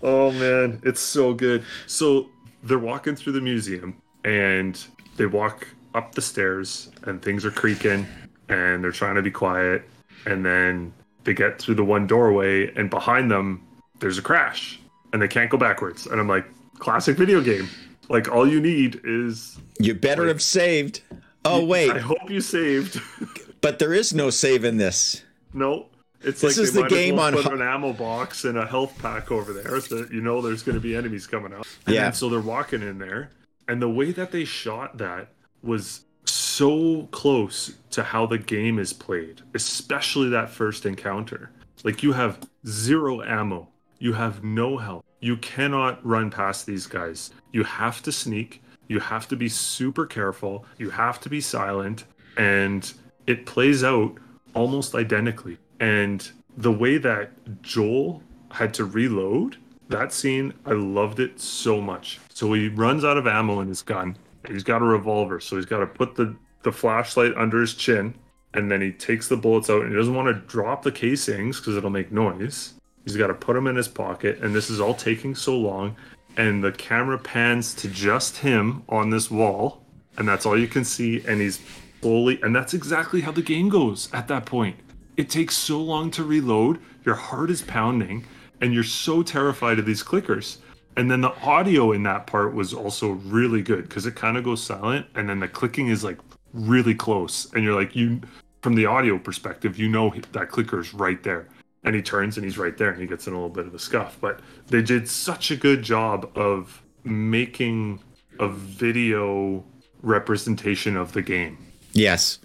Oh 0.03 0.31
man, 0.33 0.81
it's 0.85 1.01
so 1.01 1.33
good. 1.33 1.65
So 1.87 2.29
they're 2.63 2.79
walking 2.79 3.17
through 3.17 3.33
the 3.33 3.41
museum 3.41 3.97
and 4.23 4.79
they 5.17 5.27
walk 5.27 5.67
up 5.95 6.15
the 6.15 6.23
stairs 6.23 6.91
and 7.05 7.23
things 7.23 7.45
are 7.45 7.51
creaking 7.51 8.07
and 8.49 8.83
they're 8.83 8.93
trying 8.93 9.15
to 9.15 9.23
be 9.23 9.31
quiet 9.31 9.83
and 10.27 10.45
then 10.45 10.93
they 11.25 11.33
get 11.35 11.59
through 11.61 11.75
the 11.77 11.85
one 11.85 12.07
doorway 12.07 12.73
and 12.75 12.91
behind 12.91 13.31
them 13.31 13.65
there's 14.01 14.19
a 14.19 14.23
crash 14.23 14.81
and 15.13 15.23
they 15.23 15.29
can't 15.29 15.51
go 15.51 15.57
backwards. 15.57 16.07
And 16.07 16.21
I'm 16.21 16.29
like, 16.29 16.45
classic 16.79 17.17
video 17.17 17.41
game. 17.41 17.69
Like 18.09 18.29
all 18.31 18.47
you 18.49 18.61
need 18.61 19.01
is 19.05 19.59
You 19.79 19.95
better 19.95 20.23
Like- 20.23 20.29
have 20.29 20.43
saved. 20.43 21.03
Oh 21.45 21.65
wait, 21.65 21.91
I 21.93 21.99
hope 21.99 22.29
you 22.31 22.41
saved. 22.41 23.01
but 23.61 23.79
there 23.79 23.93
is 23.95 24.13
no 24.15 24.31
save 24.31 24.65
in 24.65 24.77
this. 24.79 25.23
no. 25.53 25.87
It's 26.27 26.41
This 26.41 26.57
like 26.57 26.65
is 26.65 26.73
the 26.73 26.85
game 26.85 27.17
well 27.17 27.27
on 27.27 27.33
put 27.35 27.53
an 27.53 27.61
ammo 27.61 27.93
box 27.93 28.47
and 28.47 28.57
a 28.57 28.65
health 28.67 28.97
pack 28.99 29.31
over 29.31 29.53
there 29.53 29.79
so 29.83 30.07
you 30.11 30.23
know 30.23 30.41
there's 30.41 30.63
going 30.63 30.75
to 30.75 30.81
be 30.81 30.97
enemies 30.97 31.27
coming 31.27 31.53
out. 31.53 31.67
And 31.85 31.95
Yeah. 31.95 32.05
then, 32.05 32.13
so 32.15 32.31
they're 32.31 32.41
walking 32.41 32.81
in 32.81 32.97
there, 32.99 33.29
and 33.69 33.81
the 33.81 33.89
way 33.89 34.13
that 34.13 34.33
they 34.33 34.45
shot 34.45 34.99
that 34.99 35.29
was 35.63 36.05
so 36.25 37.09
close 37.11 37.75
to 37.91 38.03
how 38.03 38.27
the 38.27 38.39
game 38.39 38.79
is 38.79 38.93
played, 38.93 39.43
especially 39.55 40.29
that 40.31 40.51
first 40.51 40.87
encounter. 40.87 41.51
Like 41.83 42.03
you 42.03 42.13
have 42.13 42.41
zero 42.67 43.23
ammo, 43.23 43.69
you 43.99 44.13
have 44.15 44.43
no 44.43 44.79
health, 44.79 45.05
you 45.21 45.37
cannot 45.39 46.05
run 46.05 46.31
past 46.31 46.67
these 46.67 46.87
guys. 46.87 47.31
You 47.53 47.65
have 47.65 48.03
to 48.03 48.13
sneak, 48.13 48.63
you 48.89 49.01
have 49.01 49.29
to 49.29 49.37
be 49.37 49.49
super 49.49 50.07
careful, 50.07 50.67
you 50.79 50.91
have 50.91 51.21
to 51.21 51.29
be 51.29 51.41
silent, 51.41 52.05
and 52.37 52.93
it 53.27 53.47
plays 53.47 53.83
out 53.83 54.17
almost 54.55 54.95
identically. 54.95 55.59
And 55.81 56.31
the 56.57 56.73
way 56.73 56.99
that 56.99 57.63
Joel 57.63 58.23
had 58.51 58.75
to 58.75 58.85
reload 58.85 59.57
that 59.89 60.13
scene, 60.13 60.55
I 60.65 60.73
loved 60.73 61.21
it 61.21 61.41
so 61.41 61.81
much. 61.81 62.21
So 62.35 62.53
he 62.53 62.69
runs 62.69 63.05
out 63.05 63.17
of 63.17 63.29
ammo 63.29 63.61
in 63.61 63.69
his 63.69 63.81
gun. 63.81 64.17
He's 64.49 64.65
got 64.65 64.83
a 64.83 64.85
revolver, 64.85 65.39
so 65.39 65.55
he's 65.57 65.67
got 65.67 65.79
to 65.79 65.87
put 65.87 66.17
the, 66.17 66.35
the 66.65 66.73
flashlight 66.73 67.33
under 67.37 67.61
his 67.61 67.75
chin, 67.75 68.13
and 68.53 68.71
then 68.71 68.81
he 68.81 68.91
takes 68.91 69.29
the 69.29 69.37
bullets 69.37 69.71
out 69.71 69.83
and 69.83 69.93
he 69.93 69.97
doesn't 69.97 70.15
want 70.15 70.27
to 70.27 70.35
drop 70.49 70.83
the 70.83 70.91
casings 70.91 71.61
because 71.61 71.77
it'll 71.77 71.91
make 71.91 72.11
noise. 72.11 72.75
He's 73.05 73.17
got 73.17 73.29
to 73.29 73.35
put 73.35 73.55
them 73.55 73.69
in 73.69 73.77
his 73.77 73.87
pocket, 73.87 74.41
and 74.41 74.53
this 74.53 74.69
is 74.69 74.81
all 74.81 74.95
taking 74.95 75.37
so 75.37 75.57
long. 75.57 75.97
And 76.37 76.63
the 76.63 76.73
camera 76.73 77.19
pans 77.19 77.73
to 77.75 77.89
just 77.89 78.39
him 78.39 78.83
on 78.89 79.11
this 79.11 79.31
wall, 79.31 79.85
and 80.19 80.27
that's 80.27 80.45
all 80.45 80.59
you 80.59 80.67
can 80.67 80.85
see. 80.85 81.25
And 81.29 81.41
he's 81.41 81.61
slowly, 82.01 82.41
and 82.43 82.55
that's 82.55 82.75
exactly 82.75 83.21
how 83.21 83.31
the 83.31 83.43
game 83.43 83.69
goes 83.69 84.13
at 84.13 84.27
that 84.27 84.45
point. 84.45 84.77
It 85.17 85.31
takes 85.31 85.57
so 85.57 85.81
long 85.81 86.11
to 86.13 86.25
reload, 86.25 86.81
your 87.05 87.15
heart 87.15 87.51
is 87.51 87.63
pounding, 87.63 88.25
and 88.61 88.75
you're 88.75 88.83
so 88.83 89.23
terrified 89.23 89.79
of 89.79 89.87
these 89.87 90.03
clickers. 90.03 90.57
And 90.97 91.11
then 91.11 91.21
the 91.21 91.35
audio 91.41 91.93
in 91.93 92.05
that 92.05 92.27
part 92.27 92.55
was 92.55 92.73
also 92.73 93.11
really 93.11 93.63
good 93.63 93.89
because 93.89 94.07
it 94.07 94.15
kind 94.15 94.37
of 94.37 94.45
goes 94.45 94.63
silent, 94.63 95.07
and 95.15 95.29
then 95.29 95.41
the 95.41 95.49
clicking 95.49 95.89
is 95.89 96.05
like 96.05 96.19
really 96.53 96.95
close, 96.95 97.53
and 97.53 97.65
you're 97.65 97.75
like, 97.75 97.97
you 97.97 98.21
from 98.63 98.75
the 98.77 98.87
audio 98.87 99.19
perspective, 99.19 99.79
you 99.79 99.89
know 99.91 100.15
that 100.33 100.49
clicker's 100.49 100.95
right 100.95 101.23
there. 101.23 101.47
And 101.83 101.95
he 101.95 102.01
turns 102.01 102.39
and 102.39 102.47
he's 102.47 102.57
right 102.57 102.75
there 102.79 102.89
and 102.89 102.99
he 102.99 103.07
gets 103.07 103.27
in 103.27 103.35
a 103.35 103.37
little 103.37 103.51
bit 103.51 103.67
of 103.67 103.75
a 103.75 103.79
scuff. 103.79 104.17
But 104.19 104.41
they 104.69 104.81
did 104.81 105.07
such 105.07 105.51
a 105.51 105.57
good 105.57 105.83
job 105.83 106.31
of 106.35 106.83
making 107.05 108.01
a 108.41 108.49
video 108.49 109.63
representation 110.01 110.97
of 110.97 111.13
the 111.13 111.21
game. 111.21 111.59
Yes. 111.93 112.39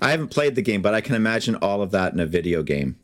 I 0.00 0.12
haven't 0.12 0.28
played 0.28 0.54
the 0.54 0.62
game, 0.62 0.80
but 0.80 0.94
I 0.94 1.00
can 1.00 1.16
imagine 1.16 1.56
all 1.56 1.82
of 1.82 1.90
that 1.90 2.12
in 2.12 2.20
a 2.20 2.26
video 2.26 2.62
game. 2.62 2.96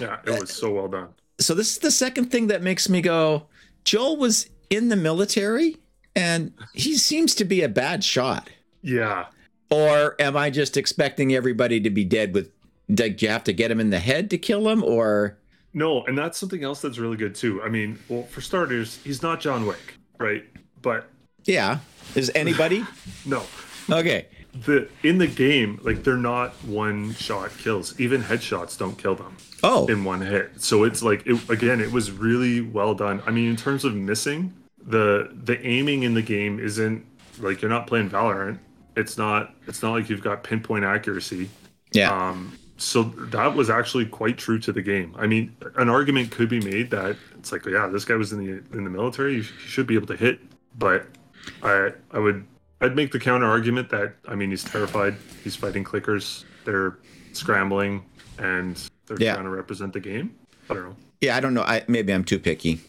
Yeah, 0.00 0.18
it 0.26 0.40
was 0.40 0.52
so 0.52 0.72
well 0.72 0.88
done. 0.88 1.10
So 1.38 1.54
this 1.54 1.70
is 1.70 1.78
the 1.78 1.92
second 1.92 2.32
thing 2.32 2.48
that 2.48 2.62
makes 2.62 2.88
me 2.88 3.00
go, 3.00 3.46
Joel 3.84 4.16
was 4.16 4.48
in 4.70 4.88
the 4.88 4.96
military 4.96 5.76
and 6.14 6.52
he 6.74 6.96
seems 6.96 7.34
to 7.36 7.44
be 7.44 7.62
a 7.62 7.68
bad 7.68 8.04
shot. 8.04 8.50
Yeah. 8.82 9.26
Or 9.70 10.16
am 10.20 10.36
I 10.36 10.50
just 10.50 10.76
expecting 10.76 11.34
everybody 11.34 11.80
to 11.80 11.90
be 11.90 12.04
dead 12.04 12.34
with 12.34 12.50
like 12.88 13.22
you 13.22 13.28
have 13.28 13.44
to 13.44 13.52
get 13.52 13.70
him 13.70 13.80
in 13.80 13.90
the 13.90 13.98
head 13.98 14.30
to 14.30 14.38
kill 14.38 14.68
him 14.68 14.82
or 14.84 15.38
No, 15.72 16.04
and 16.04 16.16
that's 16.16 16.36
something 16.38 16.62
else 16.62 16.82
that's 16.82 16.98
really 16.98 17.16
good 17.16 17.34
too. 17.34 17.62
I 17.62 17.68
mean, 17.68 17.98
well, 18.08 18.24
for 18.24 18.40
starters, 18.40 18.98
he's 19.02 19.22
not 19.22 19.40
John 19.40 19.66
Wick, 19.66 19.94
right? 20.18 20.44
But 20.82 21.08
yeah, 21.44 21.78
is 22.14 22.30
anybody? 22.34 22.84
no. 23.26 23.44
Okay. 23.90 24.26
The 24.54 24.88
in 25.02 25.16
the 25.18 25.26
game, 25.26 25.80
like 25.82 26.04
they're 26.04 26.16
not 26.16 26.52
one 26.64 27.14
shot 27.14 27.50
kills. 27.58 27.98
Even 27.98 28.22
headshots 28.22 28.76
don't 28.78 28.98
kill 28.98 29.14
them 29.14 29.36
Oh. 29.62 29.86
in 29.86 30.04
one 30.04 30.20
hit. 30.20 30.60
So 30.60 30.84
it's 30.84 31.02
like 31.02 31.26
it, 31.26 31.48
again, 31.48 31.80
it 31.80 31.90
was 31.90 32.10
really 32.10 32.60
well 32.60 32.94
done. 32.94 33.22
I 33.26 33.30
mean, 33.30 33.48
in 33.48 33.56
terms 33.56 33.84
of 33.84 33.94
missing, 33.94 34.52
the 34.86 35.30
the 35.44 35.64
aiming 35.66 36.02
in 36.02 36.12
the 36.14 36.20
game 36.22 36.60
isn't 36.60 37.04
like 37.40 37.62
you're 37.62 37.70
not 37.70 37.86
playing 37.86 38.10
Valorant. 38.10 38.58
It's 38.94 39.16
not 39.16 39.54
it's 39.66 39.82
not 39.82 39.92
like 39.92 40.10
you've 40.10 40.22
got 40.22 40.44
pinpoint 40.44 40.84
accuracy. 40.84 41.48
Yeah. 41.92 42.10
Um, 42.12 42.58
so 42.76 43.04
that 43.04 43.54
was 43.54 43.70
actually 43.70 44.04
quite 44.06 44.36
true 44.36 44.58
to 44.58 44.72
the 44.72 44.82
game. 44.82 45.14
I 45.16 45.26
mean, 45.26 45.56
an 45.76 45.88
argument 45.88 46.30
could 46.30 46.48
be 46.50 46.60
made 46.60 46.90
that 46.90 47.16
it's 47.38 47.52
like, 47.52 47.64
yeah, 47.64 47.86
this 47.86 48.04
guy 48.04 48.16
was 48.16 48.32
in 48.32 48.44
the 48.44 48.76
in 48.76 48.84
the 48.84 48.90
military. 48.90 49.36
You, 49.36 49.42
sh- 49.42 49.52
you 49.62 49.68
should 49.68 49.86
be 49.86 49.94
able 49.94 50.08
to 50.08 50.16
hit, 50.16 50.40
but 50.78 51.06
I 51.62 51.92
I 52.10 52.18
would 52.18 52.44
I'd 52.82 52.96
make 52.96 53.12
the 53.12 53.20
counter 53.20 53.46
argument 53.46 53.88
that 53.90 54.14
I 54.28 54.34
mean 54.34 54.50
he's 54.50 54.64
terrified. 54.64 55.14
He's 55.44 55.56
fighting 55.56 55.84
clickers. 55.84 56.44
They're 56.64 56.98
scrambling 57.32 58.02
and 58.38 58.76
they're 59.06 59.16
Yeah. 59.20 59.34
trying 59.34 59.44
to 59.46 59.50
represent 59.50 59.92
the 59.92 60.00
game. 60.00 60.34
I 60.68 60.74
don't 60.74 60.82
know. 60.84 60.96
Yeah, 61.20 61.36
I 61.36 61.40
don't 61.40 61.54
know. 61.54 61.62
I 61.62 61.84
maybe 61.86 62.12
I'm 62.12 62.24
too 62.24 62.38
picky. 62.40 62.80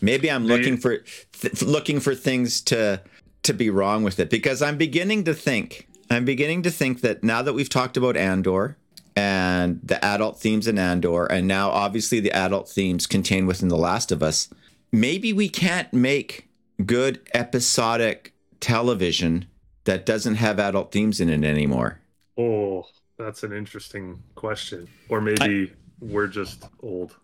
Maybe 0.00 0.30
I'm 0.30 0.46
Maybe- 0.46 0.62
looking 0.62 0.76
for 0.78 0.98
th- 1.40 1.62
looking 1.62 2.00
for 2.00 2.14
things 2.14 2.60
to 2.62 3.02
to 3.42 3.52
be 3.52 3.68
wrong 3.70 4.02
with 4.04 4.18
it 4.18 4.30
because 4.30 4.62
I'm 4.62 4.76
beginning 4.78 5.24
to 5.24 5.34
think 5.34 5.86
I'm 6.10 6.24
beginning 6.24 6.62
to 6.62 6.70
think 6.70 7.00
that 7.02 7.22
now 7.22 7.42
that 7.42 7.52
we've 7.52 7.68
talked 7.68 7.96
about 7.96 8.16
Andor 8.16 8.76
and 9.14 9.80
the 9.82 10.02
adult 10.04 10.40
themes 10.40 10.66
in 10.66 10.78
Andor 10.78 11.26
and 11.26 11.46
now 11.46 11.68
obviously 11.70 12.20
the 12.20 12.32
adult 12.32 12.68
themes 12.70 13.06
contained 13.06 13.46
within 13.46 13.68
The 13.68 13.76
Last 13.76 14.10
of 14.12 14.22
Us, 14.22 14.48
maybe 14.90 15.32
we 15.34 15.48
can't 15.50 15.92
make 15.92 16.48
good 16.86 17.20
episodic 17.34 18.32
television 18.62 19.44
that 19.84 20.06
doesn't 20.06 20.36
have 20.36 20.58
adult 20.58 20.92
themes 20.92 21.20
in 21.20 21.28
it 21.28 21.44
anymore. 21.44 21.98
Oh, 22.38 22.84
that's 23.18 23.42
an 23.42 23.52
interesting 23.52 24.22
question. 24.36 24.88
Or 25.10 25.20
maybe 25.20 25.72
we're 26.00 26.28
just 26.28 26.64
old. 26.80 27.14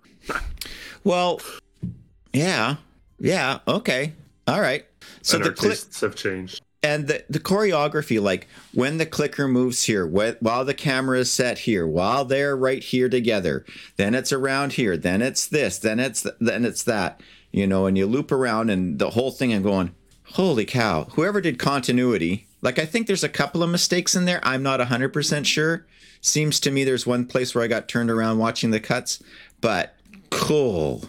Well, 1.05 1.40
yeah. 2.33 2.77
Yeah, 3.18 3.61
okay. 3.66 4.12
All 4.46 4.61
right. 4.61 4.85
So 5.22 5.37
and 5.37 5.44
the 5.44 5.48
our 5.51 5.55
click 5.55 5.70
tastes 5.72 6.01
have 6.01 6.14
changed. 6.14 6.61
and 6.83 7.07
the, 7.09 7.24
the 7.31 7.40
choreography 7.40 8.20
like 8.20 8.46
when 8.74 8.98
the 8.98 9.07
clicker 9.07 9.48
moves 9.48 9.85
here 9.85 10.07
wh- 10.07 10.40
while 10.42 10.64
the 10.64 10.74
camera 10.74 11.18
is 11.18 11.33
set 11.33 11.59
here 11.61 11.87
while 11.87 12.24
they're 12.24 12.57
right 12.57 12.83
here 12.83 13.09
together 13.09 13.64
then 13.96 14.14
it's 14.14 14.33
around 14.33 14.74
here 14.74 14.96
then 14.96 15.20
it's 15.22 15.46
this 15.46 15.79
then 15.79 15.98
it's 15.98 16.22
th- 16.22 16.35
then 16.40 16.64
it's 16.64 16.85
that 16.85 17.20
you 17.53 17.66
know 17.66 17.87
and 17.87 17.98
you 17.98 18.07
loop 18.07 18.31
around 18.31 18.70
and 18.70 18.98
the 18.98 19.11
whole 19.11 19.31
thing 19.33 19.53
and 19.53 19.64
going 19.64 19.92
holy 20.33 20.64
cow. 20.64 21.05
Whoever 21.12 21.41
did 21.41 21.59
continuity 21.59 22.49
like 22.61 22.79
i 22.79 22.85
think 22.85 23.07
there's 23.07 23.25
a 23.25 23.29
couple 23.29 23.62
of 23.62 23.71
mistakes 23.71 24.14
in 24.14 24.25
there. 24.25 24.41
I'm 24.43 24.62
not 24.62 24.81
100% 24.81 25.45
sure. 25.45 25.87
Seems 26.21 26.59
to 26.61 26.71
me 26.71 26.85
there's 26.85 27.07
one 27.07 27.27
place 27.27 27.55
where 27.55 27.64
i 27.64 27.67
got 27.67 27.88
turned 27.88 28.11
around 28.11 28.38
watching 28.38 28.71
the 28.71 28.81
cuts 28.81 29.23
but 29.61 29.95
cool. 30.31 31.05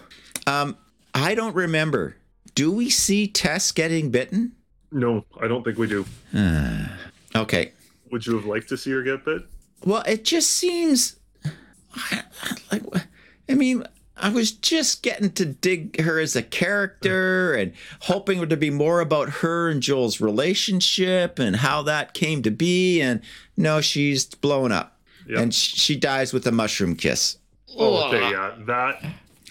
Um 0.48 0.78
i 1.14 1.36
don't 1.36 1.56
remember. 1.56 2.16
Do 2.56 2.72
we 2.72 2.90
see 2.90 3.28
tess 3.28 3.72
getting 3.72 4.12
bitten? 4.12 4.54
No, 4.92 5.26
I 5.40 5.48
don't 5.48 5.64
think 5.64 5.78
we 5.78 5.88
do. 5.88 6.06
okay. 7.36 7.72
Would 8.12 8.26
you 8.26 8.36
have 8.36 8.46
liked 8.46 8.70
to 8.70 8.78
see 8.78 8.92
her 8.92 9.04
get 9.04 9.24
bit? 9.24 9.44
Well, 9.86 10.04
it 10.08 10.26
just 10.26 10.50
seems 10.50 11.16
like 12.72 12.84
I 13.50 13.56
mean, 13.56 13.84
I 14.22 14.30
was 14.30 14.52
just 14.52 15.02
getting 15.04 15.32
to 15.34 15.46
dig 15.46 16.00
her 16.02 16.20
as 16.20 16.36
a 16.36 16.44
character 16.44 17.54
and 17.54 17.74
hoping 18.02 18.48
to 18.48 18.58
be 18.58 18.70
more 18.70 19.00
about 19.00 19.30
her 19.30 19.70
and 19.70 19.82
Joel's 19.82 20.20
relationship 20.20 21.40
and 21.40 21.56
how 21.58 21.82
that 21.84 22.14
came 22.14 22.42
to 22.44 22.52
be. 22.52 23.02
And 23.02 23.22
no, 23.58 23.82
she's 23.82 24.26
blown 24.26 24.72
up, 24.72 25.00
Yep. 25.28 25.40
and 25.40 25.54
sh- 25.54 25.76
she 25.76 25.96
dies 25.96 26.34
with 26.34 26.46
a 26.48 26.52
mushroom 26.52 26.96
kiss. 26.96 27.38
Oh, 27.78 28.08
okay, 28.10 28.32
yeah. 28.32 28.56
That 28.66 29.04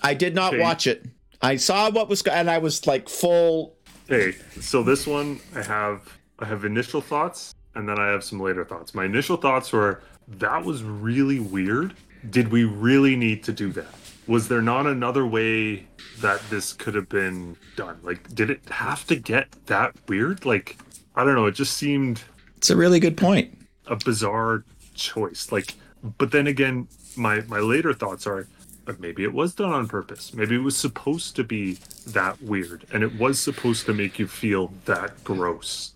I 0.03 0.15
did 0.15 0.35
not 0.35 0.59
watch 0.59 0.87
it. 0.87 1.07
I 1.41 1.57
saw 1.57 1.91
what 1.91 2.09
was, 2.09 2.23
and 2.23 2.51
I 2.51 2.59
was 2.59 2.87
like 2.87 3.09
full. 3.09 3.77
hey, 4.09 4.35
so 4.61 4.83
this 4.83 5.07
one 5.07 5.41
I 5.55 5.63
have 5.63 6.01
I 6.41 6.45
have 6.47 6.65
initial 6.65 7.01
thoughts 7.01 7.55
and 7.75 7.89
then 7.89 7.99
I 7.99 8.09
have 8.09 8.25
some 8.25 8.41
later 8.41 8.65
thoughts. 8.65 8.95
My 8.95 9.05
initial 9.05 9.37
thoughts 9.37 9.73
were 9.73 10.03
that 10.29 10.65
was 10.65 10.83
really 10.83 11.39
weird. 11.41 11.95
Did 12.29 12.49
we 12.51 12.65
really 12.65 13.15
need 13.17 13.45
to 13.45 13.53
do 13.53 13.71
that? 13.73 13.95
Was 14.29 14.49
there 14.49 14.63
not 14.63 14.87
another 14.87 15.27
way 15.27 15.89
that 16.21 16.51
this 16.51 16.73
could 16.75 16.95
have 16.95 17.11
been 17.11 17.59
done? 17.77 18.01
Like 18.03 18.35
did 18.35 18.51
it 18.51 18.63
have 18.71 19.07
to 19.09 19.17
get 19.17 19.49
that 19.67 19.97
weird? 20.09 20.47
Like 20.47 20.79
I 21.17 21.25
don't 21.25 21.37
know, 21.37 21.47
it 21.47 21.55
just 21.57 21.77
seemed 21.77 22.25
It's 22.57 22.71
a 22.71 22.77
really 22.77 23.01
good 23.01 23.17
point. 23.17 23.59
a 23.87 23.97
bizarre 23.97 24.65
choice. 24.95 25.53
Like, 25.53 25.77
but 26.03 26.33
then 26.33 26.47
again, 26.47 26.89
my 27.17 27.43
my 27.43 27.61
later 27.61 27.95
thoughts 27.95 28.27
are 28.27 28.49
uh, 28.87 28.95
maybe 28.99 29.25
it 29.25 29.33
was 29.33 29.55
done 29.55 29.73
on 29.73 29.89
purpose. 29.89 30.35
Maybe 30.35 30.57
it 30.57 30.63
was 30.63 30.77
supposed 30.77 31.37
to 31.37 31.45
be 31.45 31.79
that 32.07 32.41
weird, 32.43 32.87
and 32.93 33.03
it 33.05 33.15
was 33.15 33.41
supposed 33.41 33.87
to 33.87 33.95
make 33.95 34.19
you 34.19 34.29
feel 34.29 34.75
that 34.87 35.25
gross. 35.25 35.95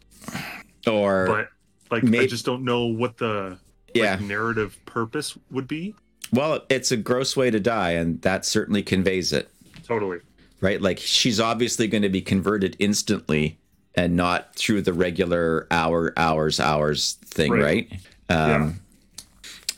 Or 0.86 1.26
But 1.26 1.48
like, 1.90 2.16
I 2.16 2.26
just 2.26 2.44
don't 2.44 2.64
know 2.64 2.86
what 2.86 3.18
the 3.18 3.58
yeah, 3.94 4.16
like, 4.16 4.20
narrative 4.20 4.78
purpose 4.86 5.36
would 5.50 5.68
be. 5.68 5.96
Well, 6.32 6.60
it's 6.68 6.90
a 6.92 6.96
gross 6.96 7.36
way 7.36 7.50
to 7.50 7.60
die, 7.60 7.90
and 7.92 8.20
that 8.22 8.44
certainly 8.44 8.82
conveys 8.82 9.32
it. 9.32 9.48
Totally. 9.86 10.20
right? 10.60 10.80
Like 10.80 10.98
she's 10.98 11.38
obviously 11.40 11.86
going 11.88 12.02
to 12.02 12.08
be 12.08 12.22
converted 12.22 12.76
instantly 12.78 13.58
and 13.94 14.16
not 14.16 14.54
through 14.54 14.82
the 14.82 14.92
regular 14.92 15.66
hour, 15.70 16.12
hours, 16.16 16.58
hours 16.60 17.14
thing, 17.24 17.52
Right. 17.52 17.90
right? 18.30 18.50
Um, 18.54 18.80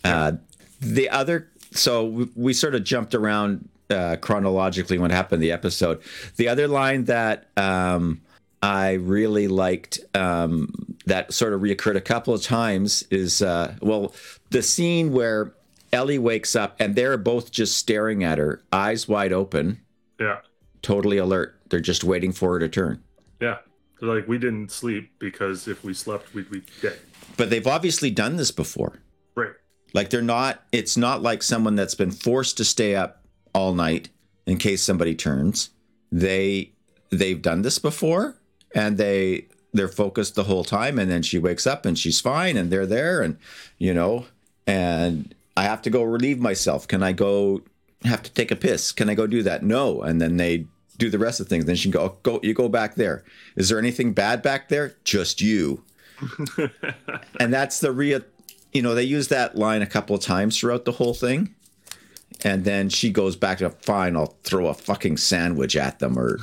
uh, 0.04 0.32
the 0.80 1.08
other, 1.10 1.48
so 1.72 2.04
we, 2.04 2.28
we 2.36 2.52
sort 2.52 2.74
of 2.74 2.84
jumped 2.84 3.14
around 3.14 3.68
uh, 3.90 4.16
chronologically 4.20 4.98
what 4.98 5.10
happened 5.10 5.42
in 5.42 5.48
the 5.48 5.52
episode. 5.52 6.00
The 6.36 6.48
other 6.48 6.68
line 6.68 7.04
that 7.06 7.48
um, 7.56 8.20
I 8.62 8.92
really 8.92 9.48
liked 9.48 9.98
um, 10.14 10.72
that 11.06 11.32
sort 11.32 11.52
of 11.54 11.62
reoccurred 11.62 11.96
a 11.96 12.00
couple 12.00 12.34
of 12.34 12.42
times 12.42 13.02
is, 13.10 13.42
uh, 13.42 13.74
well, 13.80 14.14
the 14.50 14.62
scene 14.62 15.12
where 15.12 15.52
Ellie 15.94 16.18
wakes 16.18 16.54
up 16.56 16.76
and 16.80 16.94
they're 16.94 17.16
both 17.16 17.50
just 17.50 17.78
staring 17.78 18.22
at 18.24 18.38
her, 18.38 18.62
eyes 18.72 19.08
wide 19.08 19.32
open 19.32 19.80
Yeah. 20.20 20.38
totally 20.82 21.16
alert. 21.16 21.58
They're 21.70 21.80
just 21.80 22.04
waiting 22.04 22.32
for 22.32 22.52
her 22.54 22.58
to 22.58 22.68
turn. 22.68 23.02
Yeah. 23.40 23.58
They're 24.00 24.14
like, 24.14 24.28
we 24.28 24.38
didn't 24.38 24.70
sleep 24.70 25.10
because 25.18 25.66
if 25.68 25.82
we 25.84 25.94
slept, 25.94 26.34
we'd 26.34 26.50
be 26.50 26.62
dead. 26.82 26.98
But 27.36 27.48
they've 27.50 27.66
obviously 27.66 28.10
done 28.10 28.36
this 28.36 28.50
before. 28.50 29.00
Right. 29.34 29.52
Like 29.94 30.10
they're 30.10 30.20
not 30.22 30.62
it's 30.72 30.96
not 30.96 31.22
like 31.22 31.42
someone 31.42 31.76
that's 31.76 31.94
been 31.94 32.10
forced 32.10 32.56
to 32.58 32.64
stay 32.64 32.94
up 32.96 33.24
all 33.54 33.72
night 33.72 34.08
in 34.46 34.58
case 34.58 34.82
somebody 34.82 35.14
turns. 35.14 35.70
They 36.12 36.72
they've 37.10 37.40
done 37.40 37.62
this 37.62 37.78
before 37.78 38.36
and 38.74 38.98
they 38.98 39.46
they're 39.72 39.88
focused 39.88 40.34
the 40.34 40.44
whole 40.44 40.64
time 40.64 40.98
and 40.98 41.10
then 41.10 41.22
she 41.22 41.38
wakes 41.38 41.66
up 41.66 41.86
and 41.86 41.98
she's 41.98 42.20
fine 42.20 42.56
and 42.56 42.70
they're 42.70 42.86
there 42.86 43.22
and 43.22 43.36
you 43.78 43.94
know 43.94 44.26
and 44.66 45.33
I 45.56 45.64
have 45.64 45.82
to 45.82 45.90
go 45.90 46.02
relieve 46.02 46.40
myself. 46.40 46.88
Can 46.88 47.02
I 47.02 47.12
go 47.12 47.62
have 48.04 48.22
to 48.22 48.32
take 48.32 48.50
a 48.50 48.56
piss? 48.56 48.92
Can 48.92 49.08
I 49.08 49.14
go 49.14 49.26
do 49.26 49.42
that? 49.42 49.62
No. 49.62 50.02
And 50.02 50.20
then 50.20 50.36
they 50.36 50.66
do 50.98 51.10
the 51.10 51.18
rest 51.18 51.40
of 51.40 51.46
the 51.46 51.50
things. 51.50 51.64
Then 51.64 51.76
she 51.76 51.90
can 51.90 51.92
go, 51.92 52.00
oh, 52.00 52.18
go, 52.22 52.40
you 52.42 52.54
go 52.54 52.68
back 52.68 52.94
there. 52.94 53.24
Is 53.56 53.68
there 53.68 53.78
anything 53.78 54.12
bad 54.12 54.42
back 54.42 54.68
there? 54.68 54.96
Just 55.04 55.40
you. 55.40 55.84
and 57.40 57.52
that's 57.52 57.80
the 57.80 57.92
real, 57.92 58.20
you 58.72 58.82
know, 58.82 58.94
they 58.94 59.02
use 59.02 59.28
that 59.28 59.56
line 59.56 59.82
a 59.82 59.86
couple 59.86 60.14
of 60.14 60.22
times 60.22 60.58
throughout 60.58 60.84
the 60.84 60.92
whole 60.92 61.14
thing. 61.14 61.54
And 62.42 62.64
then 62.64 62.88
she 62.88 63.10
goes 63.10 63.36
back 63.36 63.58
to, 63.58 63.70
fine, 63.70 64.16
I'll 64.16 64.36
throw 64.42 64.66
a 64.66 64.74
fucking 64.74 65.16
sandwich 65.16 65.76
at 65.76 65.98
them. 65.98 66.18
Or 66.18 66.38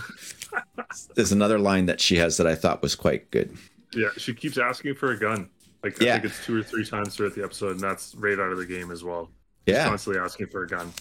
there's 1.15 1.31
another 1.31 1.59
line 1.59 1.85
that 1.87 2.01
she 2.01 2.17
has 2.17 2.37
that 2.37 2.47
I 2.47 2.55
thought 2.55 2.81
was 2.81 2.95
quite 2.95 3.29
good. 3.31 3.55
Yeah. 3.93 4.09
She 4.17 4.33
keeps 4.33 4.57
asking 4.57 4.95
for 4.95 5.11
a 5.11 5.19
gun. 5.19 5.49
Like 5.83 5.99
Yeah. 5.99 6.15
I 6.15 6.19
think 6.19 6.25
it's 6.33 6.45
two 6.45 6.59
or 6.59 6.63
three 6.63 6.85
times 6.85 7.15
throughout 7.15 7.35
the 7.35 7.43
episode, 7.43 7.71
and 7.71 7.79
that's 7.79 8.13
right 8.15 8.39
out 8.39 8.51
of 8.51 8.57
the 8.57 8.65
game 8.65 8.91
as 8.91 9.03
well. 9.03 9.29
She's 9.67 9.75
Yeah. 9.75 9.87
constantly 9.87 10.21
asking 10.21 10.47
for 10.47 10.63
a 10.63 10.67
gun. 10.67 10.91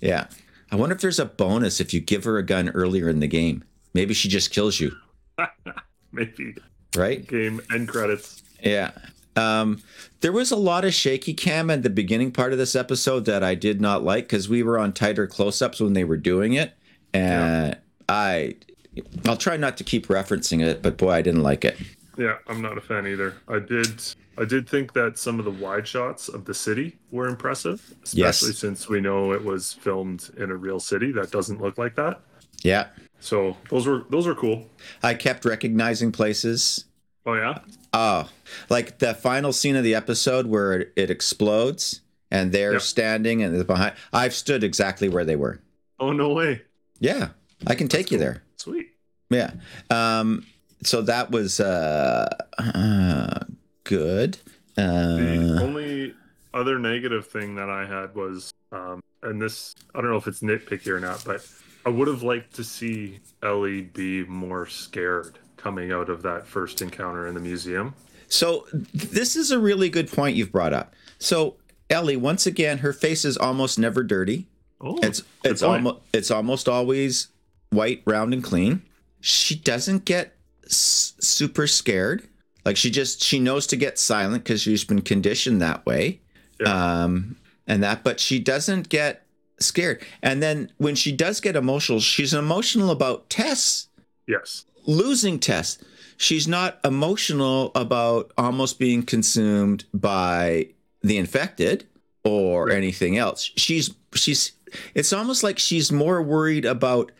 Yeah. 0.00 0.26
I 0.70 0.76
wonder 0.76 0.94
if 0.94 1.00
there's 1.00 1.18
a 1.18 1.24
bonus 1.26 1.80
if 1.80 1.94
you 1.94 2.00
give 2.00 2.24
her 2.24 2.38
a 2.38 2.42
gun 2.42 2.68
earlier 2.70 3.08
in 3.08 3.20
the 3.20 3.28
game. 3.28 3.64
Maybe 3.94 4.12
she 4.14 4.28
just 4.28 4.50
kills 4.50 4.78
you, 4.80 4.94
Maybe 6.12 6.54
right? 6.96 7.26
game 7.26 7.60
end 7.72 7.88
credits. 7.88 8.42
Yeah. 8.62 8.90
Um, 9.36 9.82
there 10.20 10.32
was 10.32 10.50
a 10.50 10.56
lot 10.56 10.84
of 10.84 10.94
shaky 10.94 11.34
cam 11.34 11.70
at 11.70 11.82
the 11.82 11.90
beginning 11.90 12.32
part 12.32 12.52
of 12.52 12.58
this 12.58 12.74
episode 12.74 13.26
that 13.26 13.42
I 13.44 13.54
did 13.54 13.80
not 13.80 14.02
like 14.02 14.24
because 14.24 14.48
we 14.48 14.62
were 14.62 14.78
on 14.78 14.92
tighter 14.92 15.26
close 15.26 15.60
ups 15.62 15.80
when 15.80 15.92
they 15.92 16.04
were 16.04 16.16
doing 16.16 16.54
it. 16.54 16.72
And 17.12 17.76
I, 18.08 18.56
I'll 19.26 19.36
try 19.36 19.56
not 19.56 19.76
to 19.78 19.84
keep 19.84 20.06
referencing 20.08 20.62
it, 20.66 20.82
but 20.82 20.96
boy, 20.96 21.10
I 21.10 21.22
didn't 21.22 21.42
like 21.42 21.64
it. 21.64 21.76
Yeah, 22.18 22.38
I'm 22.48 22.62
not 22.62 22.78
a 22.78 22.80
fan 22.80 23.06
either. 23.06 23.34
I 23.46 23.58
did 23.58 24.02
I 24.38 24.44
did 24.44 24.68
think 24.68 24.92
that 24.94 25.18
some 25.18 25.38
of 25.38 25.44
the 25.44 25.50
wide 25.50 25.86
shots 25.88 26.28
of 26.28 26.44
the 26.44 26.54
city 26.54 26.96
were 27.10 27.26
impressive, 27.28 27.94
especially 28.04 28.48
Yes. 28.50 28.58
since 28.58 28.88
we 28.88 29.00
know 29.00 29.32
it 29.32 29.42
was 29.44 29.72
filmed 29.72 30.30
in 30.36 30.50
a 30.50 30.56
real 30.56 30.78
city 30.80 31.10
that 31.12 31.30
doesn't 31.30 31.60
look 31.60 31.78
like 31.78 31.94
that. 31.96 32.20
Yeah. 32.62 32.88
So 33.20 33.56
those 33.70 33.86
were 33.86 34.04
those 34.10 34.26
were 34.26 34.34
cool. 34.34 34.68
I 35.02 35.14
kept 35.14 35.44
recognizing 35.44 36.12
places. 36.12 36.84
Oh 37.24 37.34
yeah, 37.34 37.58
Oh, 37.92 38.28
like 38.70 38.98
the 38.98 39.14
final 39.14 39.52
scene 39.52 39.74
of 39.74 39.82
the 39.82 39.94
episode 39.94 40.46
where 40.46 40.72
it, 40.74 40.92
it 40.96 41.10
explodes 41.10 42.02
and 42.30 42.52
they're 42.52 42.78
standing 42.78 43.42
and 43.42 43.54
they're 43.56 43.64
behind. 43.64 43.94
I've 44.12 44.34
stood 44.34 44.62
exactly 44.62 45.08
where 45.08 45.24
they 45.24 45.34
were. 45.36 45.60
oh 45.98 46.12
no 46.12 46.32
way, 46.32 46.62
Yeah. 47.00 47.28
I 47.66 47.74
can 47.74 47.88
take 47.88 48.10
you 48.10 48.18
there. 48.18 48.42
sweet. 48.58 48.90
Yeah. 49.30 49.52
Um, 49.90 50.44
so 50.82 51.00
that 51.02 51.30
was 51.30 51.58
uh, 51.58 52.28
uh, 52.58 53.40
good. 53.86 54.38
The 54.76 54.82
Uh, 55.58 55.62
only 55.62 56.14
other 56.52 56.78
negative 56.78 57.26
thing 57.26 57.54
that 57.56 57.70
I 57.70 57.86
had 57.86 58.14
was, 58.14 58.52
um, 58.72 59.02
and 59.22 59.40
this 59.40 59.74
I 59.94 60.00
don't 60.00 60.10
know 60.10 60.16
if 60.18 60.26
it's 60.26 60.40
nitpicky 60.40 60.88
or 60.88 61.00
not, 61.00 61.24
but 61.24 61.46
I 61.86 61.88
would 61.90 62.08
have 62.08 62.22
liked 62.22 62.54
to 62.56 62.64
see 62.64 63.20
Ellie 63.42 63.82
be 63.82 64.24
more 64.24 64.66
scared 64.66 65.38
coming 65.56 65.92
out 65.92 66.10
of 66.10 66.22
that 66.22 66.46
first 66.46 66.82
encounter 66.82 67.26
in 67.26 67.34
the 67.34 67.40
museum. 67.40 67.94
so 68.28 68.66
this 68.92 69.36
is 69.36 69.50
a 69.52 69.58
really 69.58 69.88
good 69.88 70.10
point 70.10 70.36
you've 70.36 70.50
brought 70.52 70.72
up. 70.72 70.94
So 71.18 71.56
Ellie, 71.88 72.16
once 72.16 72.44
again, 72.46 72.78
her 72.78 72.92
face 72.92 73.24
is 73.24 73.36
almost 73.36 73.78
never 73.78 74.02
dirty. 74.02 74.46
Oh, 74.80 74.98
It's 75.02 75.22
it's 75.44 75.62
almost 75.62 76.00
it's 76.12 76.30
almost 76.30 76.68
always 76.68 77.28
white, 77.70 78.02
round, 78.04 78.34
and 78.34 78.42
clean. 78.44 78.82
She 79.20 79.54
doesn't 79.54 80.04
get 80.04 80.36
s- 80.66 81.14
super 81.20 81.66
scared. 81.66 82.24
Like 82.66 82.76
she 82.76 82.90
just 82.90 83.22
she 83.22 83.38
knows 83.38 83.64
to 83.68 83.76
get 83.76 83.96
silent 83.96 84.42
because 84.42 84.60
she's 84.60 84.82
been 84.82 85.00
conditioned 85.00 85.62
that 85.62 85.86
way. 85.86 86.20
Um, 86.66 87.36
and 87.68 87.80
that, 87.84 88.02
but 88.02 88.18
she 88.18 88.40
doesn't 88.40 88.88
get 88.88 89.24
scared. 89.60 90.02
And 90.20 90.42
then 90.42 90.72
when 90.78 90.96
she 90.96 91.12
does 91.12 91.40
get 91.40 91.54
emotional, 91.54 92.00
she's 92.00 92.34
emotional 92.34 92.90
about 92.90 93.30
Tess 93.30 93.86
yes. 94.26 94.64
losing 94.84 95.38
Tess. 95.38 95.78
She's 96.16 96.48
not 96.48 96.80
emotional 96.82 97.70
about 97.76 98.32
almost 98.36 98.80
being 98.80 99.04
consumed 99.04 99.84
by 99.94 100.70
the 101.02 101.18
infected 101.18 101.86
or 102.24 102.70
anything 102.70 103.16
else. 103.16 103.52
She's 103.56 103.94
she's 104.14 104.52
it's 104.92 105.12
almost 105.12 105.44
like 105.44 105.60
she's 105.60 105.92
more 105.92 106.20
worried 106.20 106.64
about 106.64 107.12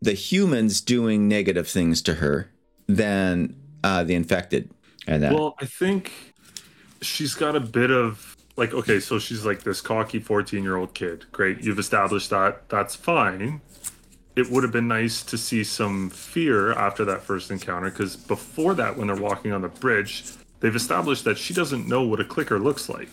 the 0.00 0.12
humans 0.12 0.80
doing 0.80 1.26
negative 1.26 1.66
things 1.66 2.00
to 2.02 2.14
her 2.14 2.52
than 2.86 3.59
uh, 3.84 4.04
the 4.04 4.14
infected. 4.14 4.70
And 5.06 5.22
that 5.22 5.32
Well, 5.32 5.54
I 5.60 5.66
think 5.66 6.12
she's 7.00 7.34
got 7.34 7.56
a 7.56 7.60
bit 7.60 7.90
of 7.90 8.36
like 8.56 8.74
okay, 8.74 9.00
so 9.00 9.18
she's 9.18 9.44
like 9.44 9.62
this 9.62 9.80
cocky 9.80 10.18
14 10.18 10.62
year 10.62 10.76
old 10.76 10.94
kid. 10.94 11.24
Great, 11.32 11.62
you've 11.62 11.78
established 11.78 12.30
that. 12.30 12.68
That's 12.68 12.94
fine. 12.94 13.60
It 14.36 14.50
would 14.50 14.62
have 14.62 14.72
been 14.72 14.88
nice 14.88 15.22
to 15.24 15.36
see 15.36 15.64
some 15.64 16.08
fear 16.10 16.72
after 16.72 17.04
that 17.06 17.22
first 17.22 17.50
encounter 17.50 17.90
because 17.90 18.16
before 18.16 18.74
that, 18.74 18.96
when 18.96 19.08
they're 19.08 19.16
walking 19.16 19.52
on 19.52 19.62
the 19.62 19.68
bridge, 19.68 20.24
they've 20.60 20.76
established 20.76 21.24
that 21.24 21.36
she 21.36 21.52
doesn't 21.52 21.88
know 21.88 22.02
what 22.02 22.20
a 22.20 22.24
clicker 22.24 22.58
looks 22.58 22.88
like. 22.88 23.08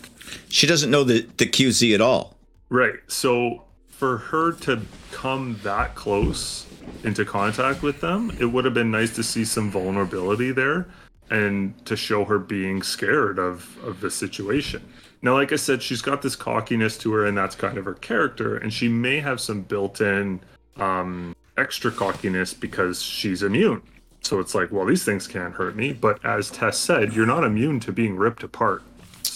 she 0.48 0.66
doesn't 0.66 0.90
know 0.90 1.02
the, 1.02 1.22
the 1.38 1.46
QZ 1.46 1.94
at 1.94 2.00
all. 2.00 2.36
Right. 2.68 2.96
So 3.08 3.64
for 3.88 4.18
her 4.18 4.52
to 4.52 4.82
come 5.10 5.58
that 5.64 5.96
close 5.96 6.67
into 7.04 7.24
contact 7.24 7.82
with 7.82 8.00
them, 8.00 8.30
it 8.40 8.46
would 8.46 8.64
have 8.64 8.74
been 8.74 8.90
nice 8.90 9.14
to 9.16 9.22
see 9.22 9.44
some 9.44 9.70
vulnerability 9.70 10.52
there 10.52 10.86
and 11.30 11.84
to 11.86 11.96
show 11.96 12.24
her 12.24 12.38
being 12.38 12.82
scared 12.82 13.38
of 13.38 13.76
of 13.84 14.00
the 14.00 14.10
situation. 14.10 14.82
Now, 15.20 15.34
like 15.34 15.52
I 15.52 15.56
said, 15.56 15.82
she's 15.82 16.00
got 16.00 16.22
this 16.22 16.36
cockiness 16.36 16.96
to 16.98 17.12
her, 17.12 17.26
and 17.26 17.36
that's 17.36 17.56
kind 17.56 17.76
of 17.76 17.84
her 17.84 17.94
character, 17.94 18.56
and 18.56 18.72
she 18.72 18.88
may 18.88 19.18
have 19.20 19.40
some 19.40 19.62
built-in 19.62 20.40
um, 20.76 21.34
extra 21.56 21.90
cockiness 21.90 22.54
because 22.54 23.02
she's 23.02 23.42
immune. 23.42 23.82
So 24.20 24.38
it's 24.38 24.54
like, 24.54 24.70
well, 24.70 24.86
these 24.86 25.04
things 25.04 25.26
can't 25.26 25.54
hurt 25.54 25.74
me. 25.74 25.92
But 25.92 26.24
as 26.24 26.50
Tess 26.50 26.78
said, 26.78 27.14
you're 27.14 27.26
not 27.26 27.44
immune 27.44 27.80
to 27.80 27.92
being 27.92 28.16
ripped 28.16 28.42
apart. 28.42 28.82